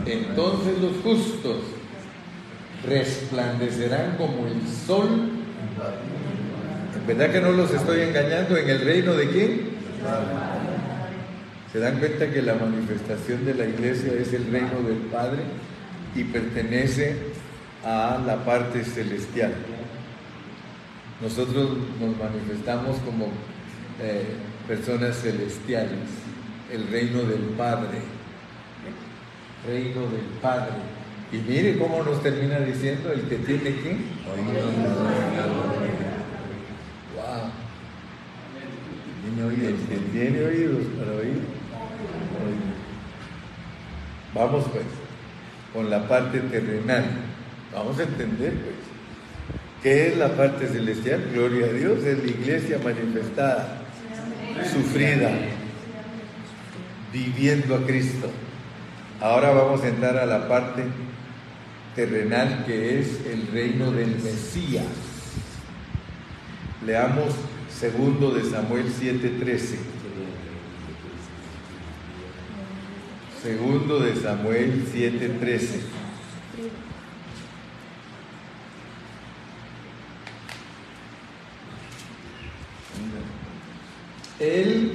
[0.05, 1.57] entonces los justos
[2.86, 5.07] resplandecerán como el sol.
[6.95, 8.57] ¿En verdad que no los estoy engañando?
[8.57, 9.61] ¿En el reino de quién?
[11.71, 15.39] ¿Se dan cuenta que la manifestación de la iglesia es el reino del Padre
[16.15, 17.17] y pertenece
[17.84, 19.53] a la parte celestial?
[21.21, 23.30] Nosotros nos manifestamos como
[24.01, 24.25] eh,
[24.67, 26.09] personas celestiales,
[26.71, 27.99] el reino del Padre,
[29.67, 30.73] reino del Padre.
[31.31, 33.97] Y mire cómo nos termina diciendo el que tiene que.
[37.15, 37.51] Wow.
[39.47, 41.41] El que tiene oídos para oír.
[44.33, 44.85] Vamos pues
[45.73, 47.05] con la parte terrenal.
[47.73, 48.95] Vamos a entender pues.
[49.85, 51.29] ¿Qué es la parte celestial?
[51.31, 53.84] Gloria a Dios, es la iglesia manifestada,
[54.64, 55.32] sufrida,
[57.12, 58.30] viviendo a Cristo.
[59.22, 60.84] Ahora vamos a entrar a la parte
[61.95, 64.86] terrenal que es el reino del Mesías.
[66.86, 67.34] Leamos
[67.70, 69.78] segundo de Samuel 7:13.
[73.41, 75.82] Segundo de Samuel 7:13.
[84.45, 84.91] Él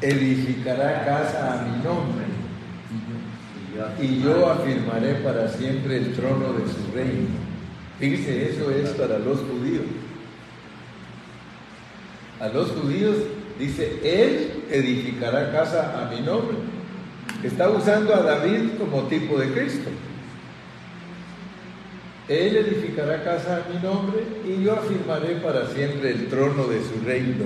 [0.00, 2.24] edificará casa a mi nombre
[4.00, 7.28] y yo afirmaré para siempre el trono de su reino.
[7.98, 9.84] Fíjese, eso es para los judíos.
[12.40, 13.16] A los judíos
[13.58, 16.56] dice, Él edificará casa a mi nombre.
[17.42, 19.90] Está usando a David como tipo de Cristo.
[22.28, 27.04] Él edificará casa a mi nombre y yo afirmaré para siempre el trono de su
[27.04, 27.44] reino.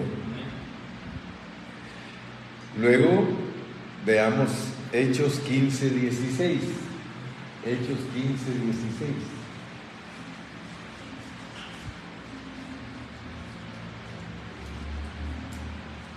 [2.80, 3.26] Luego
[4.06, 4.50] veamos
[4.92, 6.60] Hechos 15, 16.
[7.66, 9.10] Hechos 15, 16.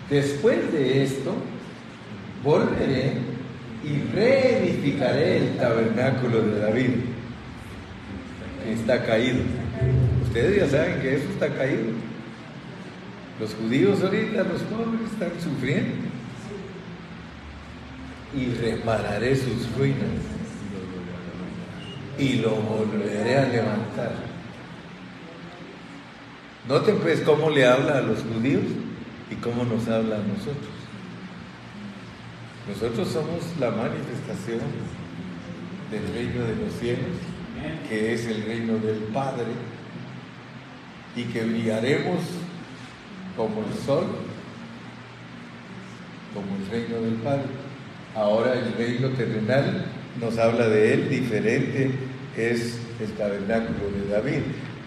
[0.09, 1.33] Después de esto,
[2.43, 3.13] volveré
[3.83, 6.89] y reedificaré el tabernáculo de David,
[8.63, 9.39] que está caído.
[10.23, 11.93] Ustedes ya saben que eso está caído.
[13.39, 16.10] Los judíos ahorita, los pobres, están sufriendo.
[18.35, 20.09] Y repararé sus ruinas.
[22.17, 24.31] Y lo volveré a levantar.
[26.67, 28.63] Noten pues cómo le habla a los judíos
[29.31, 30.81] y cómo nos habla a nosotros.
[32.67, 34.59] Nosotros somos la manifestación
[35.89, 37.17] del reino de los cielos,
[37.89, 39.51] que es el reino del Padre,
[41.15, 42.19] y que brillaremos
[43.35, 44.05] como el sol,
[46.33, 47.60] como el reino del Padre.
[48.15, 49.85] Ahora el reino terrenal
[50.19, 51.91] nos habla de él diferente,
[52.37, 54.41] es el tabernáculo de David.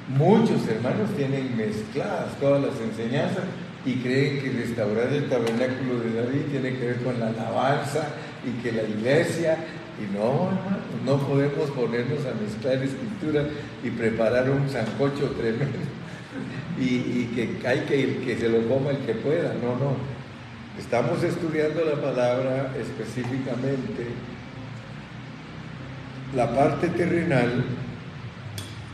[0.09, 3.45] Muchos hermanos tienen mezcladas todas las enseñanzas
[3.87, 8.09] y creen que restaurar el tabernáculo de David tiene que ver con la alabanza
[8.45, 9.57] y que la iglesia,
[9.99, 10.51] y no,
[11.07, 13.45] no podemos ponernos a mezclar escritura
[13.83, 15.79] y preparar un sancocho tremendo
[16.79, 20.14] y, y que hay que, que se lo coma el que pueda, no, no.
[20.79, 24.09] Estamos estudiando la palabra específicamente,
[26.35, 27.65] la parte terrenal,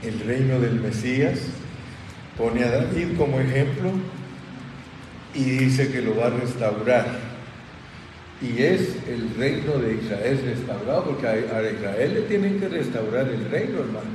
[0.03, 1.41] el reino del Mesías,
[2.37, 3.93] pone a David como ejemplo
[5.35, 7.07] y dice que lo va a restaurar.
[8.43, 13.51] Y es el reino de Israel restaurado, porque a Israel le tienen que restaurar el
[13.51, 14.11] reino, hermano.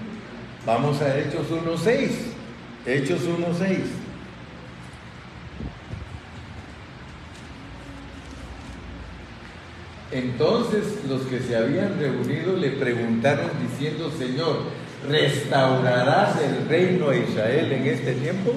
[0.67, 2.09] Vamos a Hechos 1.6.
[2.85, 4.04] Hechos 1.6.
[10.15, 14.59] Entonces los que se habían reunido le preguntaron diciendo, Señor,
[15.09, 18.53] ¿restaurarás el reino a Israel en este tiempo?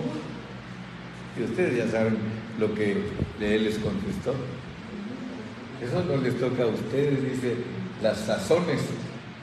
[1.36, 2.16] Y ustedes ya saben
[2.60, 2.92] lo que
[3.40, 4.34] él les contestó.
[5.82, 7.56] Eso no les toca a ustedes, dice,
[8.02, 8.80] las sazones,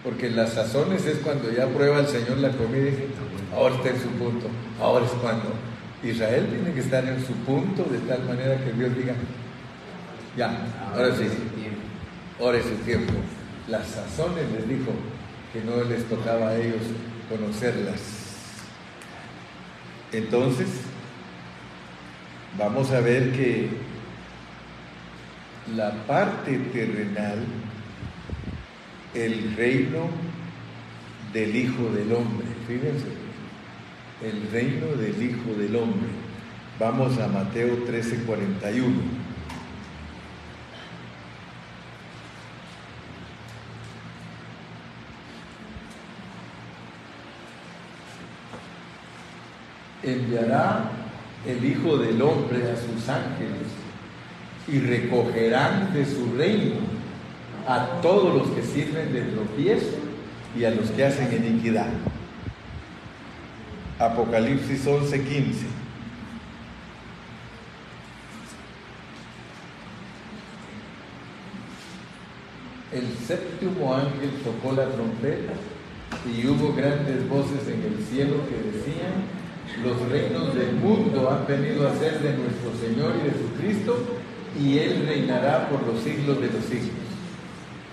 [0.01, 3.07] porque las sazones es cuando ya prueba el Señor la comida y dice,
[3.53, 4.47] ahora está en su punto,
[4.81, 5.49] ahora es cuando.
[6.01, 9.15] Israel tiene que estar en su punto de tal manera que Dios diga,
[10.37, 11.25] ya, ahora sí,
[12.39, 13.13] es su tiempo.
[13.67, 14.91] Las sazones les dijo
[15.53, 16.81] que no les tocaba a ellos
[17.29, 18.01] conocerlas.
[20.11, 20.67] Entonces,
[22.57, 23.69] vamos a ver que
[25.75, 27.39] la parte terrenal,
[29.13, 30.09] el reino
[31.33, 32.47] del Hijo del Hombre.
[32.67, 33.07] Fíjense,
[34.23, 36.09] el reino del Hijo del Hombre.
[36.79, 39.24] Vamos a Mateo 13, 41.
[50.05, 50.91] Enviará
[51.47, 53.67] el Hijo del Hombre a sus ángeles
[54.67, 56.75] y recogerán de su reino
[57.67, 59.97] a todos los que sirven de tropiezo
[60.57, 61.89] y a los que hacen iniquidad.
[63.99, 65.65] Apocalipsis 11:15.
[72.91, 75.53] El séptimo ángel tocó la trompeta
[76.25, 79.44] y hubo grandes voces en el cielo que decían,
[79.83, 83.97] los reinos del mundo han venido a ser de nuestro Señor y de su Cristo
[84.59, 87.05] y Él reinará por los siglos de los siglos.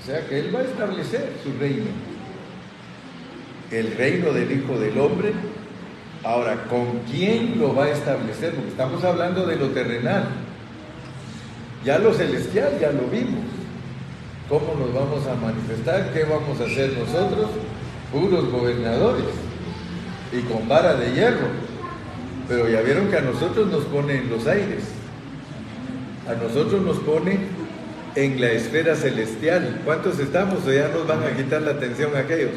[0.01, 1.87] O sea que Él va a establecer su reino.
[3.70, 5.33] El reino del Hijo del Hombre.
[6.24, 8.55] Ahora, ¿con quién lo va a establecer?
[8.55, 10.24] Porque estamos hablando de lo terrenal.
[11.85, 13.43] Ya lo celestial, ya lo vimos.
[14.49, 16.12] ¿Cómo nos vamos a manifestar?
[16.12, 17.51] ¿Qué vamos a hacer nosotros?
[18.12, 19.24] Puros gobernadores
[20.33, 21.62] y con vara de hierro.
[22.49, 24.84] Pero ya vieron que a nosotros nos pone en los aires.
[26.28, 27.38] A nosotros nos pone
[28.14, 29.80] en la esfera celestial.
[29.84, 32.53] ¿Cuántos estamos o ya nos van a quitar la atención aquellos?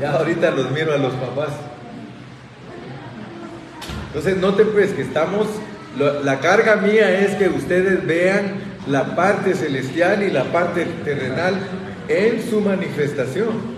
[0.00, 1.50] Ya ahorita los miro a los papás.
[4.08, 5.46] Entonces noten pues que estamos,
[5.96, 11.54] la carga mía es que ustedes vean la parte celestial y la parte terrenal
[12.08, 13.72] en su manifestación.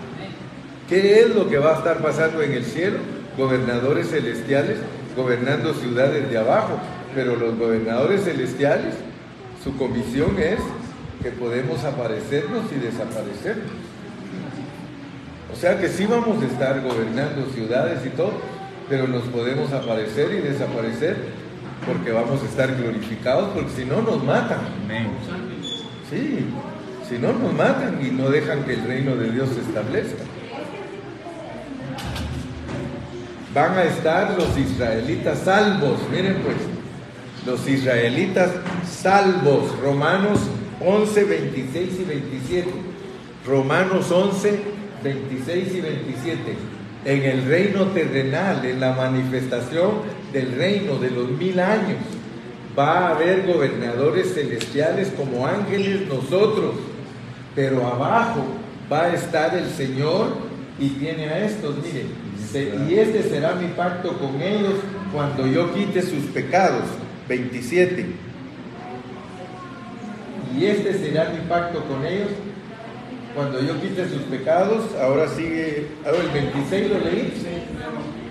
[0.89, 2.99] ¿Qué es lo que va a estar pasando en el cielo?
[3.37, 4.79] Gobernadores celestiales
[5.17, 6.79] gobernando ciudades de abajo,
[7.15, 8.95] pero los gobernadores celestiales,
[9.63, 10.59] su comisión es
[11.23, 13.71] que podemos aparecernos y desaparecernos.
[15.53, 18.33] O sea que sí vamos a estar gobernando ciudades y todo,
[18.89, 21.17] pero nos podemos aparecer y desaparecer
[21.87, 24.59] porque vamos a estar glorificados, porque si no nos matan.
[26.11, 26.47] Sí,
[27.09, 30.25] si no nos matan y no dejan que el reino de Dios se establezca.
[33.55, 36.57] Van a estar los israelitas salvos, miren pues,
[37.47, 38.51] los israelitas
[38.85, 40.41] salvos, Romanos
[40.85, 42.69] 11, 26 y 27.
[43.47, 44.59] Romanos 11,
[45.05, 46.41] 26 y 27.
[47.05, 49.91] En el reino terrenal, en la manifestación
[50.33, 51.99] del reino de los mil años,
[52.77, 56.75] va a haber gobernadores celestiales como ángeles nosotros,
[57.55, 58.47] pero abajo
[58.93, 60.39] va a estar el Señor
[60.81, 62.24] y tiene a estos, miren,
[62.63, 64.75] y este será mi pacto con ellos
[65.13, 66.85] cuando yo quite sus pecados
[67.29, 68.07] 27.
[70.57, 72.29] Y este será mi pacto con ellos
[73.35, 74.85] cuando yo quite sus pecados.
[75.01, 77.33] Ahora sigue, ahora el 26 lo leí.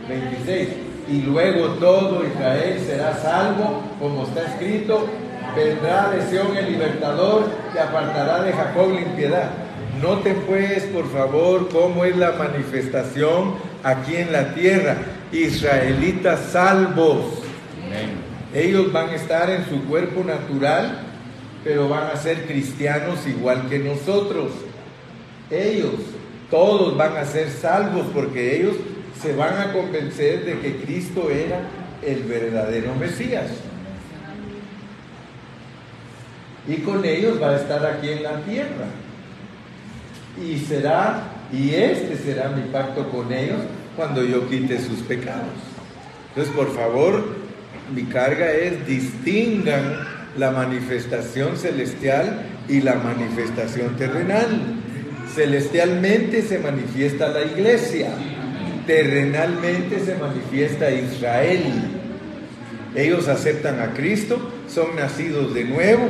[0.08, 0.70] 26.
[1.10, 5.06] Y luego todo Israel será salvo, como está escrito,
[5.54, 7.44] vendrá de Sion el libertador
[7.76, 9.50] y apartará de Jacob la impiedad.
[10.02, 14.98] Noten pues, por favor, cómo es la manifestación aquí en la tierra.
[15.32, 17.26] Israelitas salvos.
[18.54, 21.00] Ellos van a estar en su cuerpo natural,
[21.64, 24.52] pero van a ser cristianos igual que nosotros.
[25.50, 25.96] Ellos,
[26.50, 28.76] todos van a ser salvos porque ellos
[29.22, 31.62] se van a convencer de que Cristo era
[32.06, 33.50] el verdadero Mesías.
[36.68, 38.86] y con ellos va a estar aquí en la tierra.
[40.42, 41.24] Y será,
[41.54, 43.60] y este será mi pacto con ellos
[43.96, 45.54] cuando yo quite sus pecados.
[46.30, 47.24] Entonces, por favor,
[47.94, 50.00] mi carga es distingan
[50.38, 54.48] la manifestación celestial y la manifestación terrenal.
[55.36, 58.10] Celestialmente se manifiesta la iglesia,
[58.88, 61.62] terrenalmente se manifiesta Israel.
[62.96, 66.08] Ellos aceptan a Cristo, son nacidos de nuevo,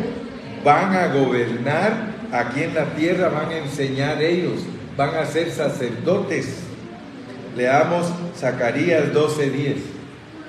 [0.63, 4.61] van a gobernar aquí en la tierra, van a enseñar ellos,
[4.97, 6.59] van a ser sacerdotes.
[7.55, 8.07] Leamos
[8.37, 9.77] Zacarías 12:10.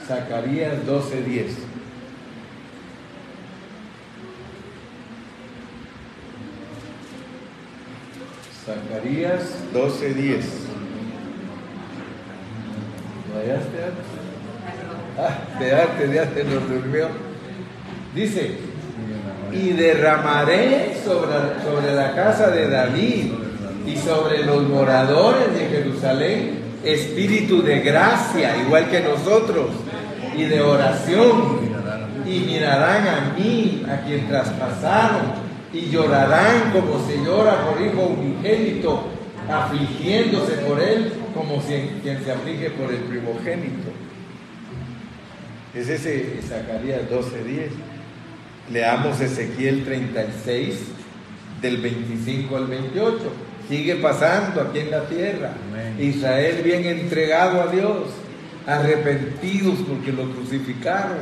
[0.07, 1.57] Zacarías 12:10.
[8.65, 9.43] Zacarías
[9.73, 10.45] 12:10.
[13.35, 13.79] ¿Vayaste
[15.17, 17.09] Ah, te ya te nos durmió.
[18.15, 18.59] Dice,
[19.53, 23.44] y derramaré sobre, sobre la casa de David
[23.87, 29.71] y sobre los moradores de Jerusalén espíritu de gracia, igual que nosotros,
[30.37, 31.61] y de oración,
[32.27, 39.09] y mirarán a mí, a quien traspasaron, y llorarán como se llora por hijo unigénito,
[39.51, 43.91] afligiéndose por él como quien se aflige por el primogénito.
[45.75, 47.71] Es ese Zacarías 12:10.
[48.73, 50.79] Leamos Ezequiel 36,
[51.61, 53.19] del 25 al 28.
[53.69, 55.53] Sigue pasando aquí en la tierra.
[55.99, 58.11] Israel bien entregado a Dios,
[58.67, 61.19] arrepentidos porque lo crucificaron,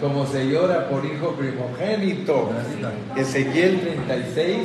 [0.00, 2.50] como se llora por hijo primogénito.
[3.16, 4.58] Ezequiel 36,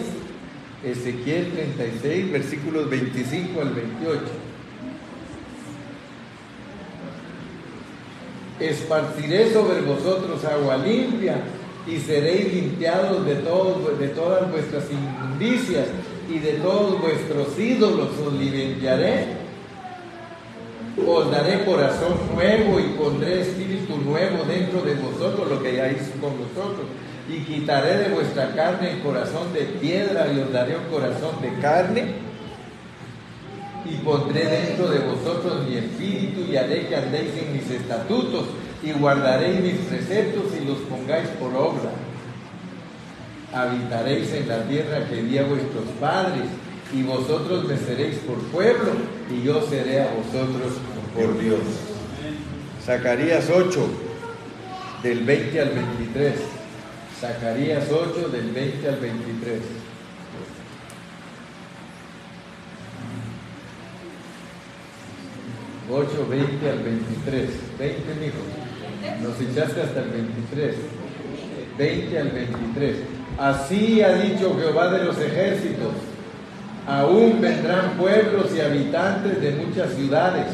[0.83, 4.21] Ezequiel 36, versículos 25 al 28.
[8.59, 11.37] Esparciré sobre vosotros agua limpia
[11.87, 15.87] y seréis limpiados de, todos, de todas vuestras inmundicias
[16.31, 19.41] y de todos vuestros ídolos os limpiaré.
[21.05, 26.11] Os daré corazón nuevo y pondré espíritu nuevo dentro de vosotros, lo que ya hizo
[26.21, 26.87] con vosotros.
[27.29, 31.53] Y quitaré de vuestra carne el corazón de piedra y os daré un corazón de
[31.61, 32.31] carne.
[33.85, 38.45] Y pondré dentro de vosotros mi espíritu y haré que andéis en mis estatutos
[38.83, 41.91] y guardaréis mis preceptos y los pongáis por obra.
[43.53, 46.45] Habitaréis en la tierra que di a vuestros padres,
[46.93, 48.91] y vosotros me seréis por pueblo,
[49.29, 50.73] y yo seré a vosotros
[51.13, 51.59] por Dios.
[52.85, 53.87] Zacarías 8,
[55.03, 56.33] del 20 al 23.
[57.19, 59.59] Zacarías 8, del 20 al 23.
[65.91, 67.49] 8, 20 al 23.
[67.77, 69.21] 20, hijos.
[69.21, 70.75] Nos echaste hasta el 23.
[71.77, 72.95] 20 al 23.
[73.39, 75.93] Así ha dicho Jehová de los ejércitos.
[76.87, 80.47] Aún vendrán pueblos y habitantes de muchas ciudades.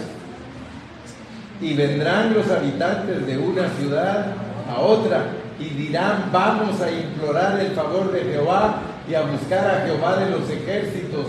[1.61, 4.27] Y vendrán los habitantes de una ciudad
[4.69, 5.25] a otra
[5.59, 10.29] y dirán, vamos a implorar el favor de Jehová y a buscar a Jehová de
[10.29, 11.25] los ejércitos.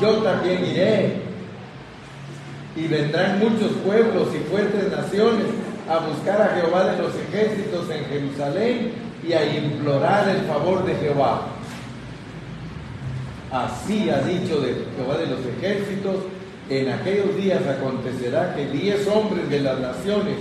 [0.00, 1.26] Yo también iré.
[2.74, 5.46] Y vendrán muchos pueblos y fuertes naciones
[5.88, 10.94] a buscar a Jehová de los ejércitos en Jerusalén y a implorar el favor de
[10.94, 11.48] Jehová.
[13.50, 16.16] Así ha dicho de Jehová de los ejércitos,
[16.68, 20.34] en aquellos días acontecerá que diez hombres de las naciones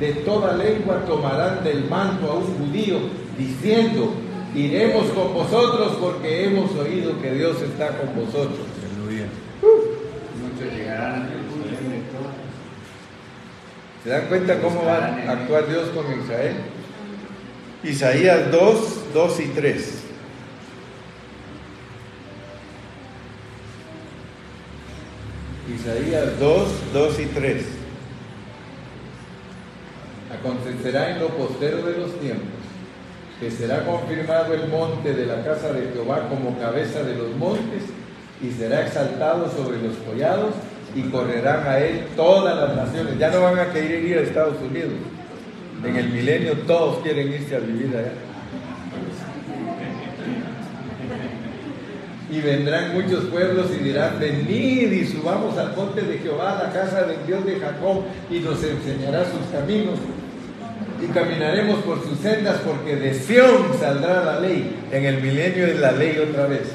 [0.00, 2.98] de toda lengua tomarán del manto a un judío,
[3.36, 4.12] diciendo,
[4.54, 8.66] iremos con vosotros porque hemos oído que Dios está con vosotros.
[10.40, 11.28] Muchos llegarán
[14.02, 16.56] ¿Se dan cuenta cómo va a actuar Dios con Israel?
[17.84, 19.94] Isaías 2, 2 y 3.
[25.76, 27.64] Isaías 2, 2 y 3.
[30.40, 32.58] Acontecerá en lo postero de los tiempos
[33.40, 37.84] que será confirmado el monte de la casa de Jehová como cabeza de los montes
[38.42, 40.54] y será exaltado sobre los collados
[40.94, 43.18] y correrán a él todas las naciones.
[43.18, 44.94] Ya no van a querer ir a Estados Unidos.
[45.84, 48.12] En el milenio todos quieren irse a vivir allá.
[52.30, 57.04] Y vendrán muchos pueblos y dirán, venid y subamos al monte de Jehová, la casa
[57.04, 59.98] del Dios de Jacob, y nos enseñará sus caminos.
[61.02, 64.76] Y caminaremos por sus sendas, porque de Sión saldrá la ley.
[64.92, 66.68] En el milenio es la ley otra vez.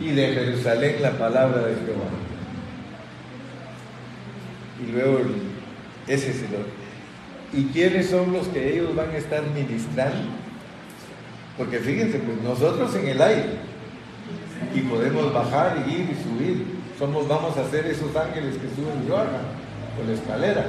[0.00, 2.24] Y de Jerusalén la palabra de Jehová
[4.82, 5.20] y luego
[6.06, 6.83] ese es el otro.
[7.54, 10.28] ¿Y quiénes son los que ellos van a estar ministrando?
[11.56, 13.44] Porque fíjense, pues nosotros en el aire
[14.74, 16.66] y podemos bajar y ir y subir.
[16.98, 19.42] Somos, vamos a ser esos ángeles que suben y bajan
[19.96, 20.66] por la escalera.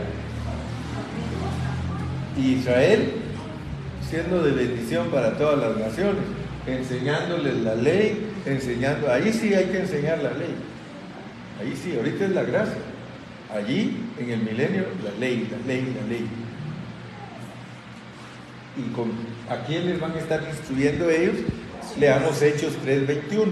[2.37, 3.13] Y Israel
[4.09, 6.23] siendo de bendición para todas las naciones,
[6.67, 10.55] enseñándoles la ley, enseñando, ahí sí hay que enseñar la ley.
[11.59, 12.77] Ahí sí, ahorita es la gracia.
[13.53, 16.27] Allí, en el milenio, la ley, la ley, la ley.
[18.77, 19.11] ¿Y con,
[19.49, 21.35] a quién les van a estar instruyendo ellos?
[21.97, 23.47] Leamos Hechos 3.21.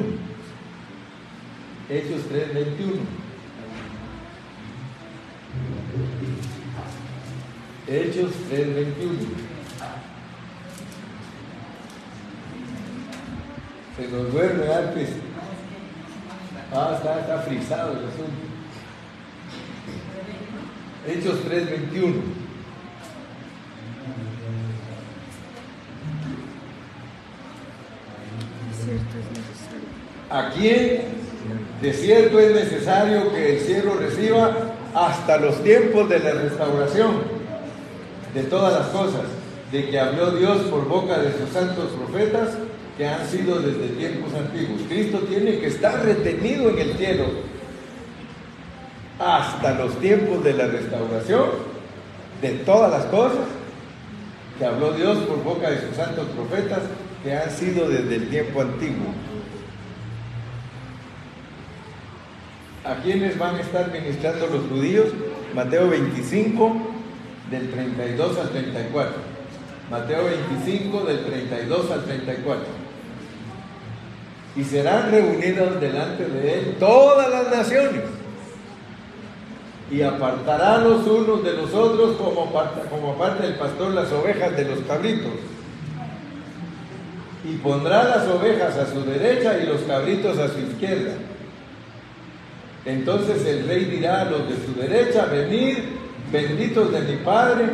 [1.90, 3.24] Hechos 3.21.
[7.88, 9.54] Hechos 3.21.
[13.96, 15.10] Se nos duerme antes.
[16.74, 18.44] Ah, está, está frisado el asunto.
[21.08, 22.43] Hechos 3.21.
[30.30, 31.02] ¿A quién
[31.82, 34.56] de cierto es necesario que el cielo reciba
[34.94, 37.44] hasta los tiempos de la restauración
[38.34, 39.22] de todas las cosas,
[39.72, 42.50] de que habló Dios por boca de sus santos profetas
[42.98, 44.82] que han sido desde tiempos antiguos.
[44.88, 47.26] Cristo tiene que estar retenido en el cielo
[49.20, 51.50] hasta los tiempos de la restauración
[52.42, 53.46] de todas las cosas
[54.58, 56.82] que habló Dios por boca de sus santos profetas
[57.24, 59.08] que han sido desde el tiempo antiguo.
[62.86, 65.08] ¿A quiénes van a estar ministrando los judíos?
[65.56, 66.78] Mateo 25,
[67.50, 69.14] del 32 al 34.
[69.90, 72.64] Mateo 25, del 32 al 34.
[74.58, 78.02] Y serán reunidos delante de él todas las naciones.
[79.90, 82.52] Y apartará los unos de los otros como,
[82.90, 85.32] como parte del pastor las ovejas de los cabritos.
[87.44, 91.14] Y pondrá las ovejas a su derecha y los cabritos a su izquierda.
[92.86, 95.78] Entonces el rey dirá a los de su derecha, venid,
[96.32, 97.66] benditos de mi Padre,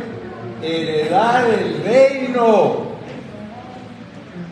[0.62, 2.90] heredar el reino.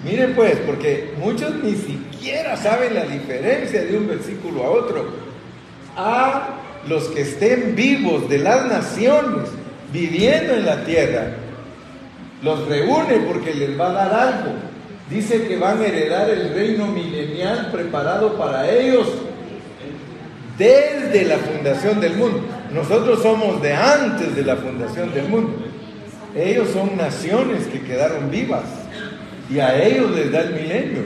[0.05, 5.07] Miren pues, porque muchos ni siquiera saben la diferencia de un versículo a otro.
[5.97, 6.49] A
[6.87, 9.51] los que estén vivos de las naciones,
[9.93, 11.33] viviendo en la tierra,
[12.43, 14.53] los reúne porque les va a dar algo.
[15.11, 19.09] Dice que van a heredar el reino milenial preparado para ellos
[20.59, 22.43] desde la fundación del mundo.
[22.75, 25.53] Nosotros somos de antes de la fundación del mundo.
[26.37, 28.65] Ellos son naciones que quedaron vivas
[29.49, 31.03] y a ellos les da el milenio.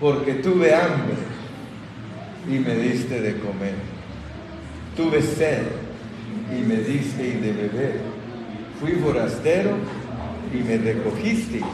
[0.00, 1.16] Porque tuve hambre
[2.48, 3.74] y me diste de comer.
[4.96, 5.64] Tuve sed
[6.50, 8.00] y me diste de beber.
[8.80, 9.72] Fui forastero
[10.52, 11.64] y me recogisteis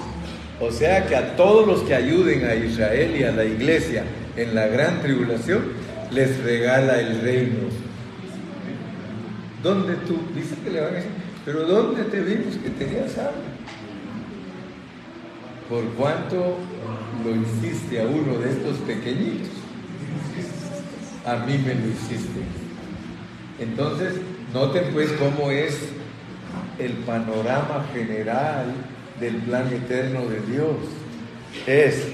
[0.60, 4.04] o sea que a todos los que ayuden a Israel y a la iglesia
[4.36, 5.64] en la gran tribulación,
[6.10, 7.68] les regala el reino.
[9.62, 10.18] ¿Dónde tú?
[10.34, 11.10] Dice que le van a decir,
[11.44, 13.56] pero ¿dónde te vimos que tenías hambre?
[15.68, 16.56] ¿Por cuánto
[17.24, 19.50] lo hiciste a uno de estos pequeñitos?
[21.26, 22.40] A mí me lo hiciste.
[23.58, 24.14] Entonces,
[24.54, 25.76] noten pues cómo es
[26.78, 28.66] el panorama general
[29.20, 30.76] del plan eterno de Dios.
[31.66, 32.08] Es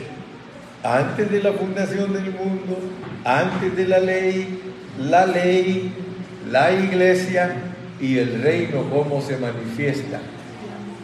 [0.83, 2.79] antes de la fundación del mundo,
[3.25, 4.61] antes de la ley,
[4.99, 5.93] la ley,
[6.51, 7.55] la iglesia
[8.01, 10.21] y el reino, cómo se manifiesta.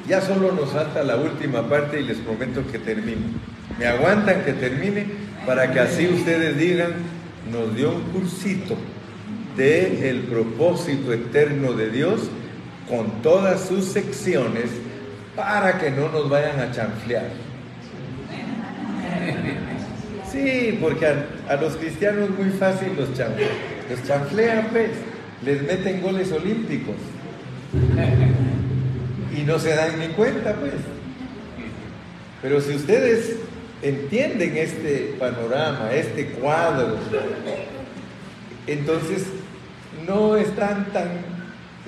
[0.09, 3.27] Ya solo nos falta la última parte y les prometo que termine.
[3.79, 5.07] Me aguantan que termine
[5.47, 6.93] para que así ustedes digan,
[7.53, 8.77] nos dio un cursito
[9.57, 12.31] de el propósito eterno de Dios
[12.89, 14.71] con todas sus secciones
[15.37, 17.29] para que no nos vayan a chanflear.
[20.31, 23.51] Sí, porque a, los cristianos muy fácil los chanflean.
[23.89, 24.91] Los chanflean, pues,
[25.43, 26.97] les meten goles olímpicos.
[29.35, 30.75] Y no se dan ni cuenta, pues.
[32.43, 33.37] Pero si ustedes
[33.81, 36.99] entienden este panorama, este cuadro,
[38.67, 39.25] entonces
[40.07, 41.38] no están tan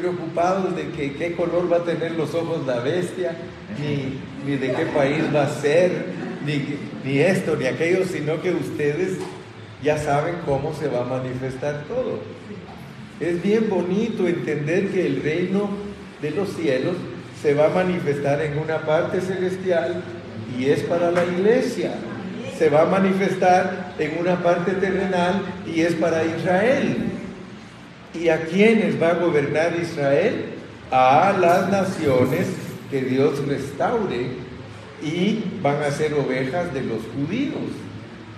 [0.01, 3.37] preocupados de qué color va a tener los ojos la bestia,
[3.79, 6.07] ni, de qué país va a ser,
[6.45, 9.19] ni, ni esto, ni aquello, sino que ustedes
[9.83, 12.21] ya saben cómo se va a manifestar todo.
[13.21, 15.71] Es bien bonito entender que el reino
[16.23, 16.97] de los cielos
[17.43, 20.03] se va a manifestar en una parte celestial
[20.59, 21.93] y es para la iglesia.
[22.59, 27.20] Se va a manifestar en una parte terrenal y es para Israel.
[28.15, 30.47] ¿Y a quiénes va a gobernar Israel?
[30.91, 32.49] A las naciones
[32.91, 34.27] que Dios restaure
[35.03, 37.71] y van a ser ovejas de los judíos.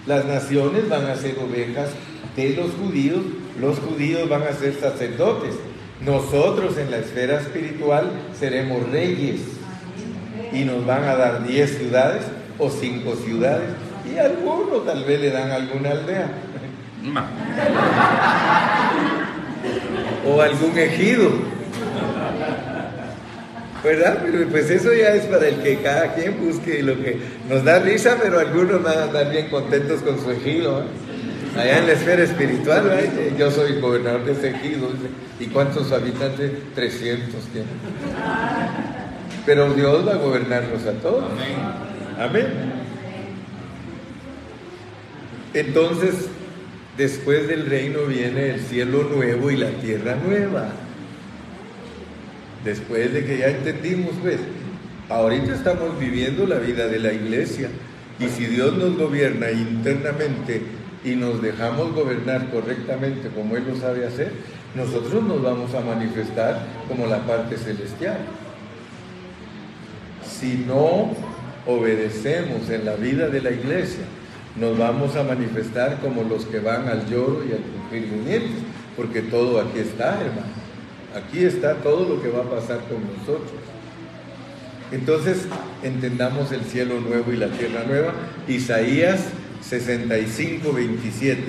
[0.06, 1.90] Las naciones van a ser ovejas
[2.36, 3.22] de los judíos,
[3.60, 5.54] los judíos van a ser sacerdotes.
[6.04, 9.40] Nosotros en la esfera espiritual seremos reyes
[10.52, 12.24] y nos van a dar 10 ciudades
[12.58, 13.70] o 5 ciudades
[14.12, 16.30] y alguno tal vez le dan alguna aldea.
[20.26, 21.30] o algún ejido.
[23.82, 24.22] ¿Verdad?
[24.24, 27.16] Pero pues eso ya es para el que cada quien busque lo que
[27.48, 30.82] nos da risa, pero algunos van a estar bien contentos con su ejido.
[30.82, 31.58] ¿eh?
[31.58, 33.34] Allá en la esfera espiritual, ¿eh?
[33.36, 34.88] yo soy gobernador de ese ejido.
[35.40, 36.52] ¿Y cuántos habitantes?
[36.76, 37.68] 300 tienen.
[39.44, 41.24] Pero Dios va a gobernarnos a todos.
[42.18, 42.46] Amén.
[45.54, 46.28] Entonces,
[46.96, 50.68] después del reino viene el cielo nuevo y la tierra nueva.
[52.64, 54.38] Después de que ya entendimos, pues,
[55.08, 57.68] ahorita estamos viviendo la vida de la iglesia.
[58.20, 60.62] Y si Dios nos gobierna internamente
[61.04, 64.32] y nos dejamos gobernar correctamente como Él lo sabe hacer,
[64.74, 68.18] nosotros nos vamos a manifestar como la parte celestial.
[70.24, 71.10] Si no
[71.66, 74.04] obedecemos en la vida de la iglesia,
[74.56, 77.62] nos vamos a manifestar como los que van al lloro y al
[78.04, 78.42] cumplir
[78.96, 80.62] porque todo aquí está, hermano.
[81.14, 83.52] Aquí está todo lo que va a pasar con nosotros.
[84.90, 85.46] Entonces,
[85.82, 88.12] entendamos el cielo nuevo y la tierra nueva.
[88.48, 89.20] Isaías
[89.62, 91.42] 65, 27,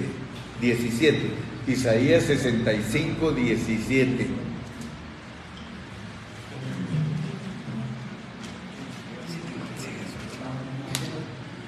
[0.61, 1.19] 17.
[1.67, 4.27] Isaías 65, 17.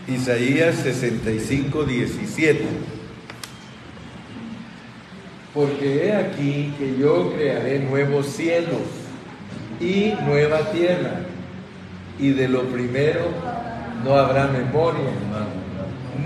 [0.07, 2.65] Isaías 65, 17.
[5.53, 8.81] Porque he aquí que yo crearé nuevos cielos
[9.79, 11.21] y nueva tierra,
[12.19, 13.21] y de lo primero
[14.03, 15.11] no habrá memoria,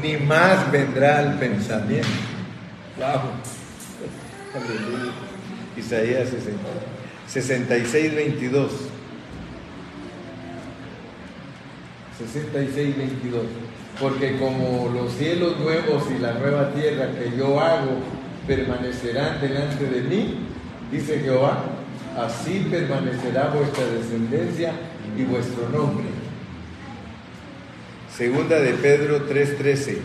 [0.01, 2.07] ni más vendrá el pensamiento.
[2.97, 3.21] Wow.
[5.77, 6.29] Isaías
[7.27, 8.71] 66, 22.
[12.17, 13.68] 66, 22
[13.99, 17.97] porque como los cielos nuevos y la nueva tierra que yo hago
[18.47, 20.35] permanecerán delante de mí,
[20.91, 21.65] dice Jehová,
[22.17, 24.71] así permanecerá vuestra descendencia
[25.17, 26.05] y vuestro nombre.
[28.15, 29.97] Segunda de Pedro 3:13.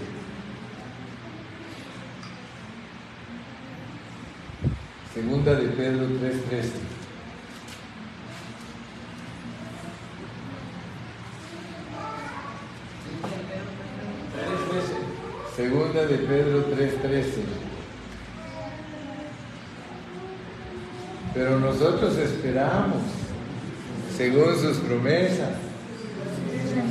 [5.14, 6.93] Segunda de Pedro 3:13.
[15.94, 17.42] Segunda de Pedro 3:13.
[21.32, 22.98] Pero nosotros esperamos,
[24.16, 25.50] según sus promesas,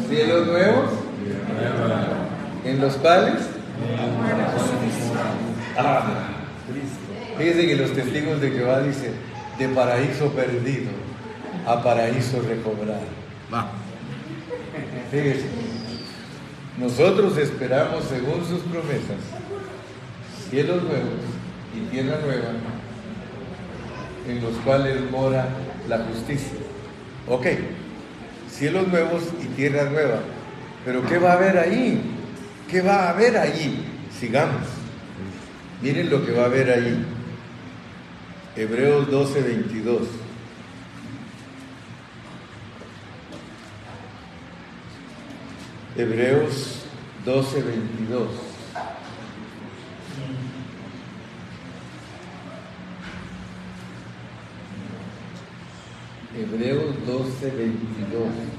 [0.08, 0.90] cielos nuevos,
[2.64, 3.42] en los cuales.
[5.78, 6.30] Ah,
[7.38, 9.12] Fíjense que los testigos de Jehová dicen,
[9.60, 10.92] de paraíso perdido
[11.68, 13.02] a paraíso recobrado.
[15.12, 15.63] Fíjense.
[16.78, 19.22] Nosotros esperamos, según sus promesas,
[20.50, 21.20] cielos nuevos
[21.76, 22.50] y tierra nueva,
[24.28, 25.50] en los cuales mora
[25.88, 26.58] la justicia.
[27.28, 27.46] Ok,
[28.50, 30.20] cielos nuevos y tierra nueva.
[30.84, 32.02] Pero ¿qué va a haber ahí?
[32.70, 33.86] ¿Qué va a haber allí?
[34.20, 34.64] Sigamos.
[35.82, 37.06] Miren lo que va a haber ahí.
[38.56, 40.02] Hebreos 12, 22.
[45.96, 46.86] Hebreos
[47.24, 48.28] 12, 22.
[56.36, 58.54] Hebreos 12, 22.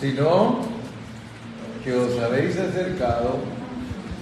[0.00, 0.57] Si no,
[2.58, 3.38] acercado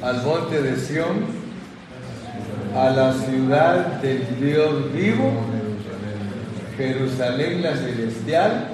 [0.02, 1.26] al monte de Sión,
[2.74, 5.32] a la ciudad del Dios vivo,
[6.76, 8.68] Jerusalén la celestial,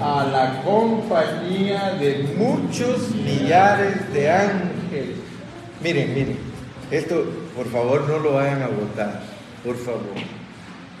[0.00, 5.16] a la compañía de muchos millares de ángeles.
[5.82, 6.38] Miren, miren,
[6.90, 7.24] esto
[7.56, 9.22] por favor no lo vayan a votar,
[9.64, 10.02] por favor.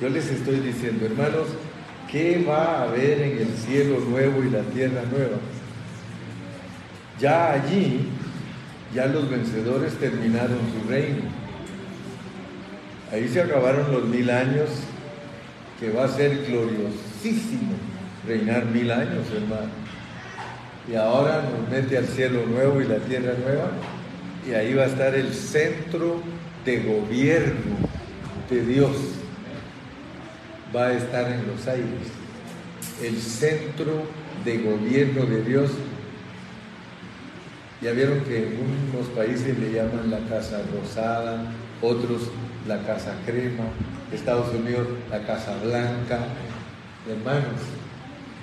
[0.00, 1.48] Yo les estoy diciendo, hermanos,
[2.10, 5.38] ¿qué va a haber en el cielo nuevo y la tierra nueva?
[7.22, 8.00] Ya allí,
[8.92, 11.22] ya los vencedores terminaron su reino.
[13.12, 14.68] Ahí se acabaron los mil años,
[15.78, 17.74] que va a ser gloriosísimo.
[18.26, 19.70] reinar mil años, hermano.
[20.90, 23.70] Y ahora nos mete al cielo nuevo y la tierra nueva,
[24.44, 26.20] y ahí va a estar el centro
[26.64, 27.76] de gobierno
[28.50, 28.96] de Dios.
[30.74, 31.86] Va a estar en los aires.
[33.00, 34.06] El centro
[34.44, 35.70] de gobierno de Dios.
[37.82, 38.58] Ya vieron que en
[38.94, 42.30] unos países le llaman la Casa Rosada, otros
[42.68, 43.64] la Casa Crema,
[44.12, 46.20] Estados Unidos la Casa Blanca.
[47.10, 47.60] Hermanos,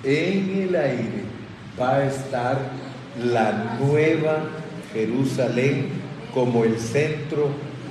[0.04, 1.24] en el aire
[1.80, 2.58] va a estar
[3.24, 4.44] la nueva
[4.92, 5.88] Jerusalén
[6.34, 7.48] como el centro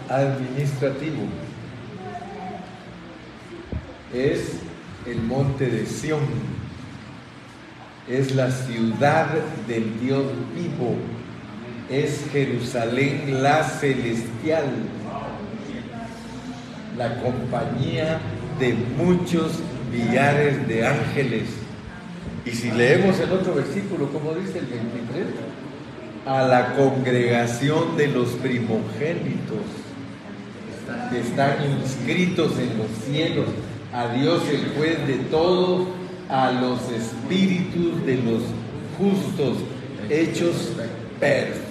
[0.07, 1.23] administrativo.
[4.13, 4.59] Es
[5.07, 6.21] el monte de Sión,
[8.07, 9.29] es la ciudad
[9.67, 10.95] del Dios vivo,
[11.89, 14.65] es Jerusalén la celestial,
[16.97, 18.19] la compañía
[18.59, 19.59] de muchos
[19.91, 21.43] millares de ángeles.
[22.45, 25.25] Y si leemos el otro versículo, como dice el 23,
[26.25, 29.65] a la congregación de los primogénitos
[31.11, 33.47] que están inscritos en los cielos,
[33.93, 35.87] a Dios el juez de todo,
[36.29, 38.43] a los espíritus de los
[38.97, 39.57] justos,
[40.09, 40.73] hechos
[41.19, 41.68] perfectos.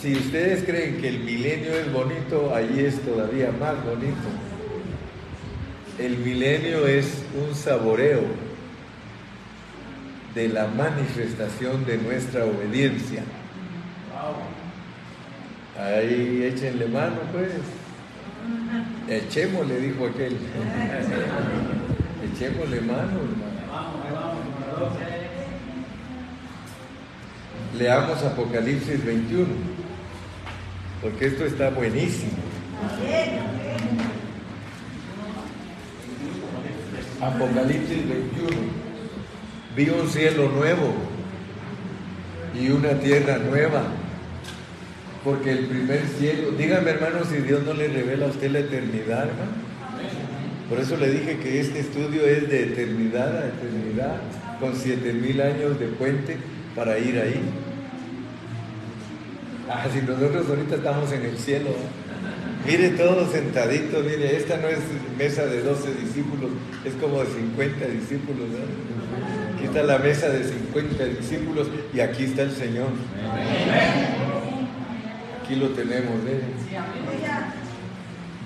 [0.00, 4.28] Si ustedes creen que el milenio es bonito, allí es todavía más bonito.
[5.98, 8.20] El milenio es un saboreo
[10.36, 13.24] de la manifestación de nuestra obediencia.
[15.76, 17.50] Ahí échenle mano, pues.
[19.08, 20.36] Echémosle, dijo aquel.
[22.36, 24.36] Echémosle mano, hermano.
[27.78, 29.46] Leamos Apocalipsis 21,
[31.00, 32.32] porque esto está buenísimo.
[37.22, 38.48] Apocalipsis 21.
[39.74, 40.94] Vi un cielo nuevo
[42.54, 43.82] y una tierra nueva.
[45.24, 49.28] Porque el primer cielo, dígame hermano si Dios no le revela a usted la eternidad,
[49.28, 49.65] hermano.
[50.68, 54.16] Por eso le dije que este estudio es de eternidad a eternidad,
[54.58, 56.36] con siete mil años de puente
[56.74, 57.40] para ir ahí.
[59.68, 61.70] Ah, si nosotros ahorita estamos en el cielo.
[62.66, 64.78] Mire todos sentaditos, mire, esta no es
[65.16, 66.50] mesa de 12 discípulos,
[66.84, 68.48] es como de 50 discípulos.
[68.48, 69.56] ¿no?
[69.56, 72.88] Aquí está la mesa de 50 discípulos y aquí está el Señor.
[75.40, 76.40] Aquí lo tenemos, ¿eh?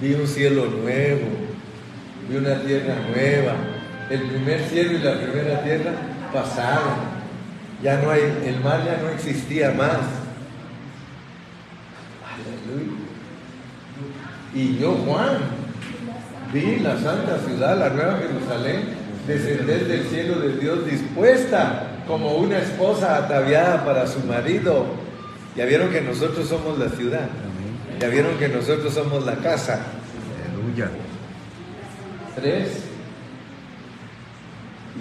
[0.02, 1.26] Vi un cielo nuevo,
[2.30, 3.54] vi una tierra nueva.
[4.08, 5.92] El primer cielo y la primera tierra
[6.32, 7.20] pasaron.
[7.82, 9.98] Ya no hay, el mar ya no existía más.
[12.30, 12.92] Aleluya.
[14.54, 15.38] Y yo, Juan,
[16.52, 18.94] vi la santa ciudad, la nueva Jerusalén,
[19.26, 24.86] descender del cielo de Dios dispuesta como una esposa ataviada para su marido.
[25.56, 27.28] Ya vieron que nosotros somos la ciudad.
[28.00, 29.80] Ya vieron que nosotros somos la casa.
[30.48, 30.90] Aleluya.
[32.34, 32.84] Tres.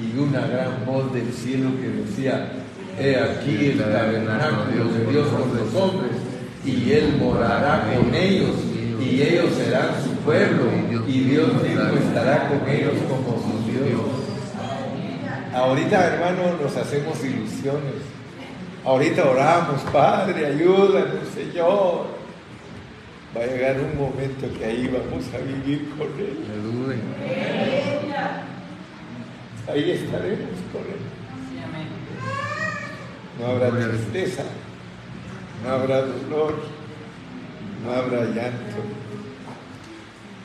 [0.01, 2.51] Y una gran voz del cielo que decía,
[2.97, 6.11] he aquí el tabernáculo de Dios con los hombres,
[6.65, 8.55] y Él morará con ellos,
[9.01, 10.65] y ellos serán su pueblo,
[11.07, 14.01] y Dios mismo estará con ellos como su Dios.
[15.53, 18.03] Ahorita, hermanos, nos hacemos ilusiones.
[18.85, 22.18] Ahorita oramos, Padre, ayúdanos, Señor.
[23.35, 26.45] Va a llegar un momento que ahí vamos a vivir con Él.
[26.51, 27.03] Aleluya.
[29.67, 31.19] Ahí estaremos con Él.
[33.39, 34.43] No habrá tristeza,
[35.63, 36.55] no habrá dolor,
[37.85, 38.81] no habrá llanto.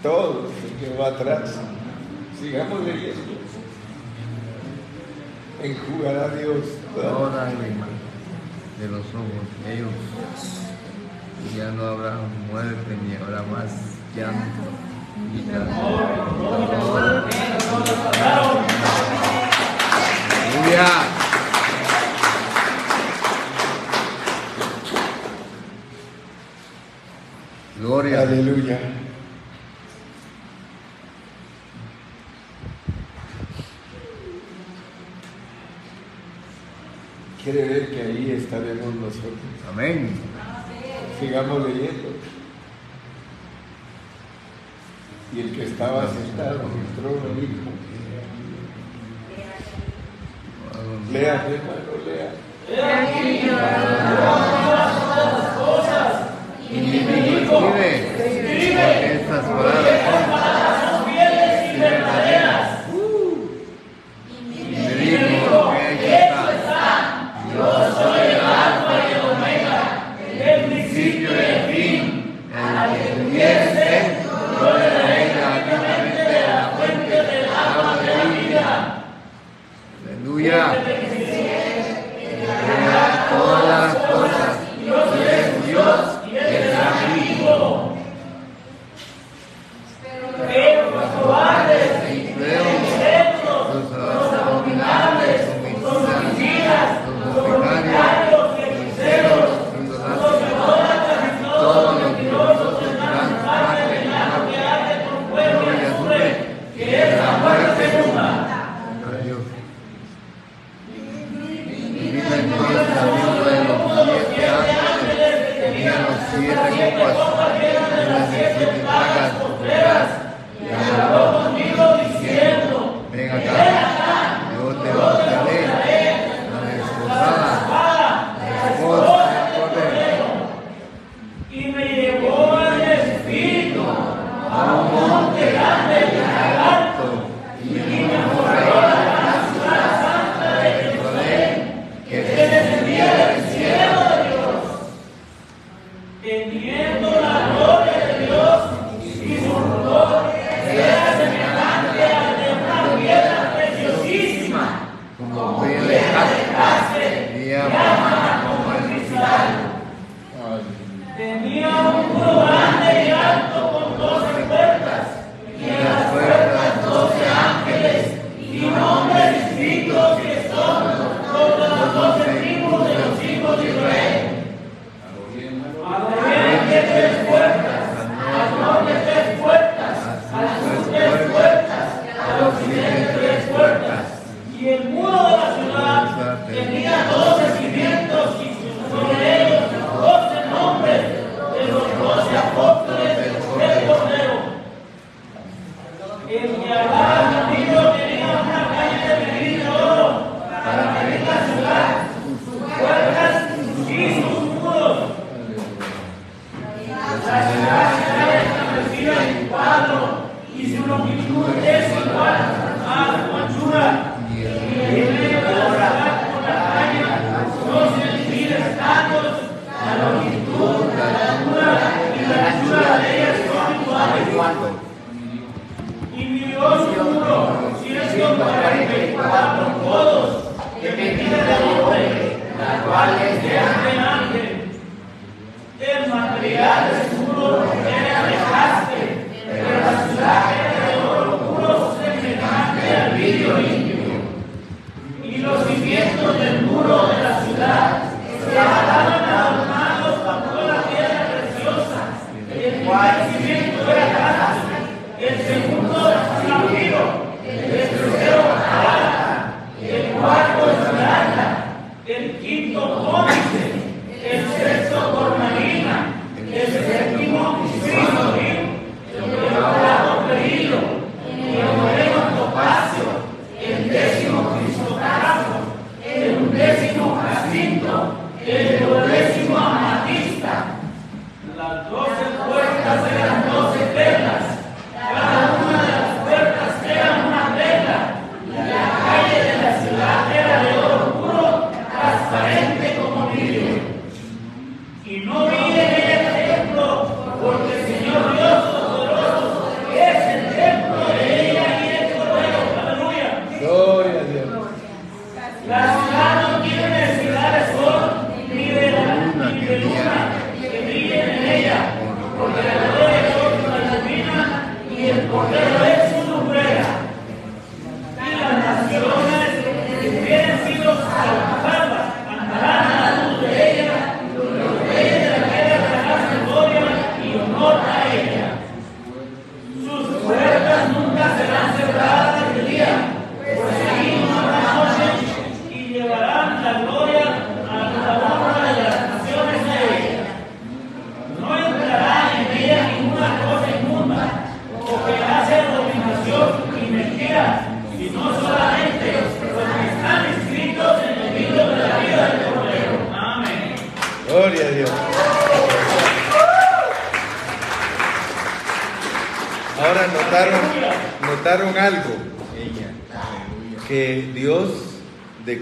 [0.02, 1.58] Todo se quedó atrás.
[2.38, 3.34] Sigamos leyendo.
[5.62, 7.86] Enjugará Dios toda lágrima
[8.78, 10.73] de los ojos de ellos.
[11.56, 12.16] Ya no habrá
[12.50, 13.70] muerte ni habrá más
[14.16, 14.62] llanto.
[15.32, 15.64] ni.
[20.64, 20.88] Aleluya.
[27.78, 28.20] Gloria.
[28.22, 28.78] Aleluya.
[37.42, 39.34] Quiere ver que ahí estaremos nosotros.
[39.70, 40.33] Amén.
[41.20, 42.08] Sigamos leyendo.
[45.34, 47.70] Y el que estaba sentado en el trono dijo,
[51.12, 52.30] lea, hermano, lea.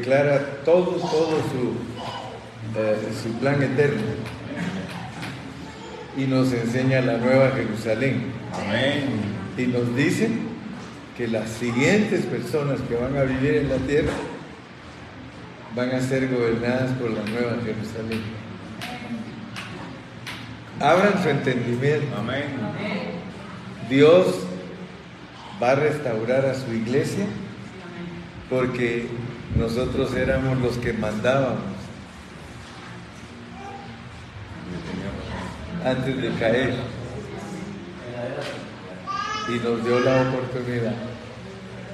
[0.03, 4.03] declara todo, todo su, eh, su plan eterno
[6.16, 8.33] y nos enseña la nueva Jerusalén.
[8.53, 9.05] Amén.
[9.57, 10.29] Y nos dice
[11.16, 14.12] que las siguientes personas que van a vivir en la tierra
[15.77, 18.23] van a ser gobernadas por la nueva Jerusalén.
[20.81, 22.16] Abran su entendimiento.
[22.19, 22.47] Amén.
[23.89, 24.41] Dios
[25.62, 27.27] va a restaurar a su iglesia
[28.51, 29.07] porque
[29.57, 31.61] nosotros éramos los que mandábamos.
[35.85, 36.74] Antes de caer.
[39.49, 40.95] Y nos dio la oportunidad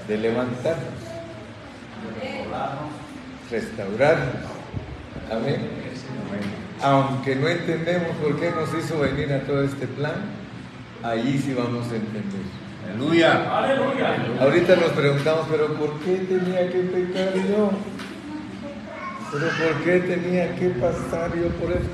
[0.07, 0.85] de levantarnos,
[3.51, 4.37] restaurarnos.
[5.31, 5.69] Amén.
[6.83, 10.15] Aunque no entendemos por qué nos hizo venir a todo este plan,
[11.03, 12.68] ahí sí vamos a entender.
[12.91, 14.41] Aleluya.
[14.41, 17.71] Ahorita nos preguntamos, pero ¿por qué tenía que pecar yo?
[19.31, 21.89] ¿Pero por qué tenía que pasar yo por eso?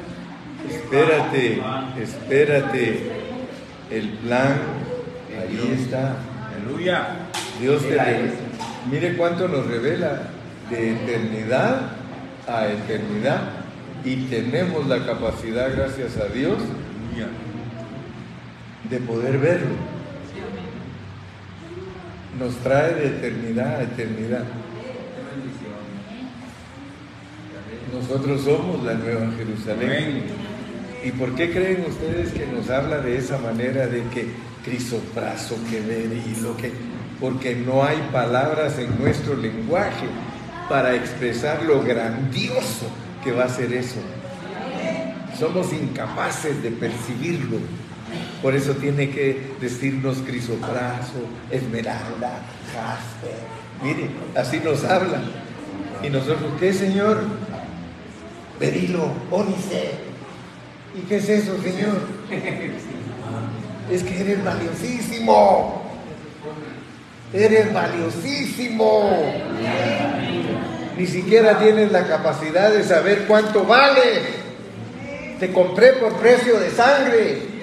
[0.70, 1.60] Espérate,
[2.00, 3.10] espérate.
[3.90, 4.56] El plan,
[5.40, 6.16] ahí está.
[6.54, 7.08] Aleluya.
[7.60, 8.32] Dios te revela.
[8.90, 10.22] Mire cuánto nos revela
[10.70, 11.92] de eternidad
[12.46, 13.40] a eternidad.
[14.04, 17.28] Y tenemos la capacidad, gracias a Dios, Aleluya.
[18.90, 19.93] de poder verlo.
[22.38, 24.44] Nos trae de eternidad a eternidad.
[27.92, 30.24] Nosotros somos la nueva Jerusalén.
[31.04, 34.26] ¿Y por qué creen ustedes que nos habla de esa manera de que
[34.64, 36.72] crisoprazo, que verilo, que
[37.20, 40.06] porque no hay palabras en nuestro lenguaje
[40.68, 42.86] para expresar lo grandioso
[43.22, 44.00] que va a ser eso.
[45.38, 47.58] Somos incapaces de percibirlo.
[48.44, 51.14] Por eso tiene que decirnos crisoprazo,
[51.50, 52.42] esmeralda,
[52.74, 53.32] jaspe.
[53.82, 55.22] Mire, así nos habla.
[56.02, 57.22] Y nosotros, ¿qué señor?
[58.60, 59.92] Berilo, ónice.
[60.94, 62.02] ¿Y qué es eso, Señor?
[63.90, 65.82] Es que eres valiosísimo.
[67.32, 69.22] Eres valiosísimo.
[70.98, 74.20] Ni siquiera tienes la capacidad de saber cuánto vale.
[75.40, 77.53] Te compré por precio de sangre.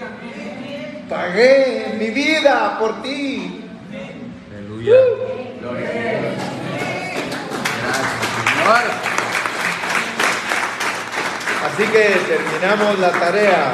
[1.11, 3.65] Pagué mi vida por ti.
[4.49, 4.95] Aleluya.
[11.65, 13.73] Así que terminamos la tarea.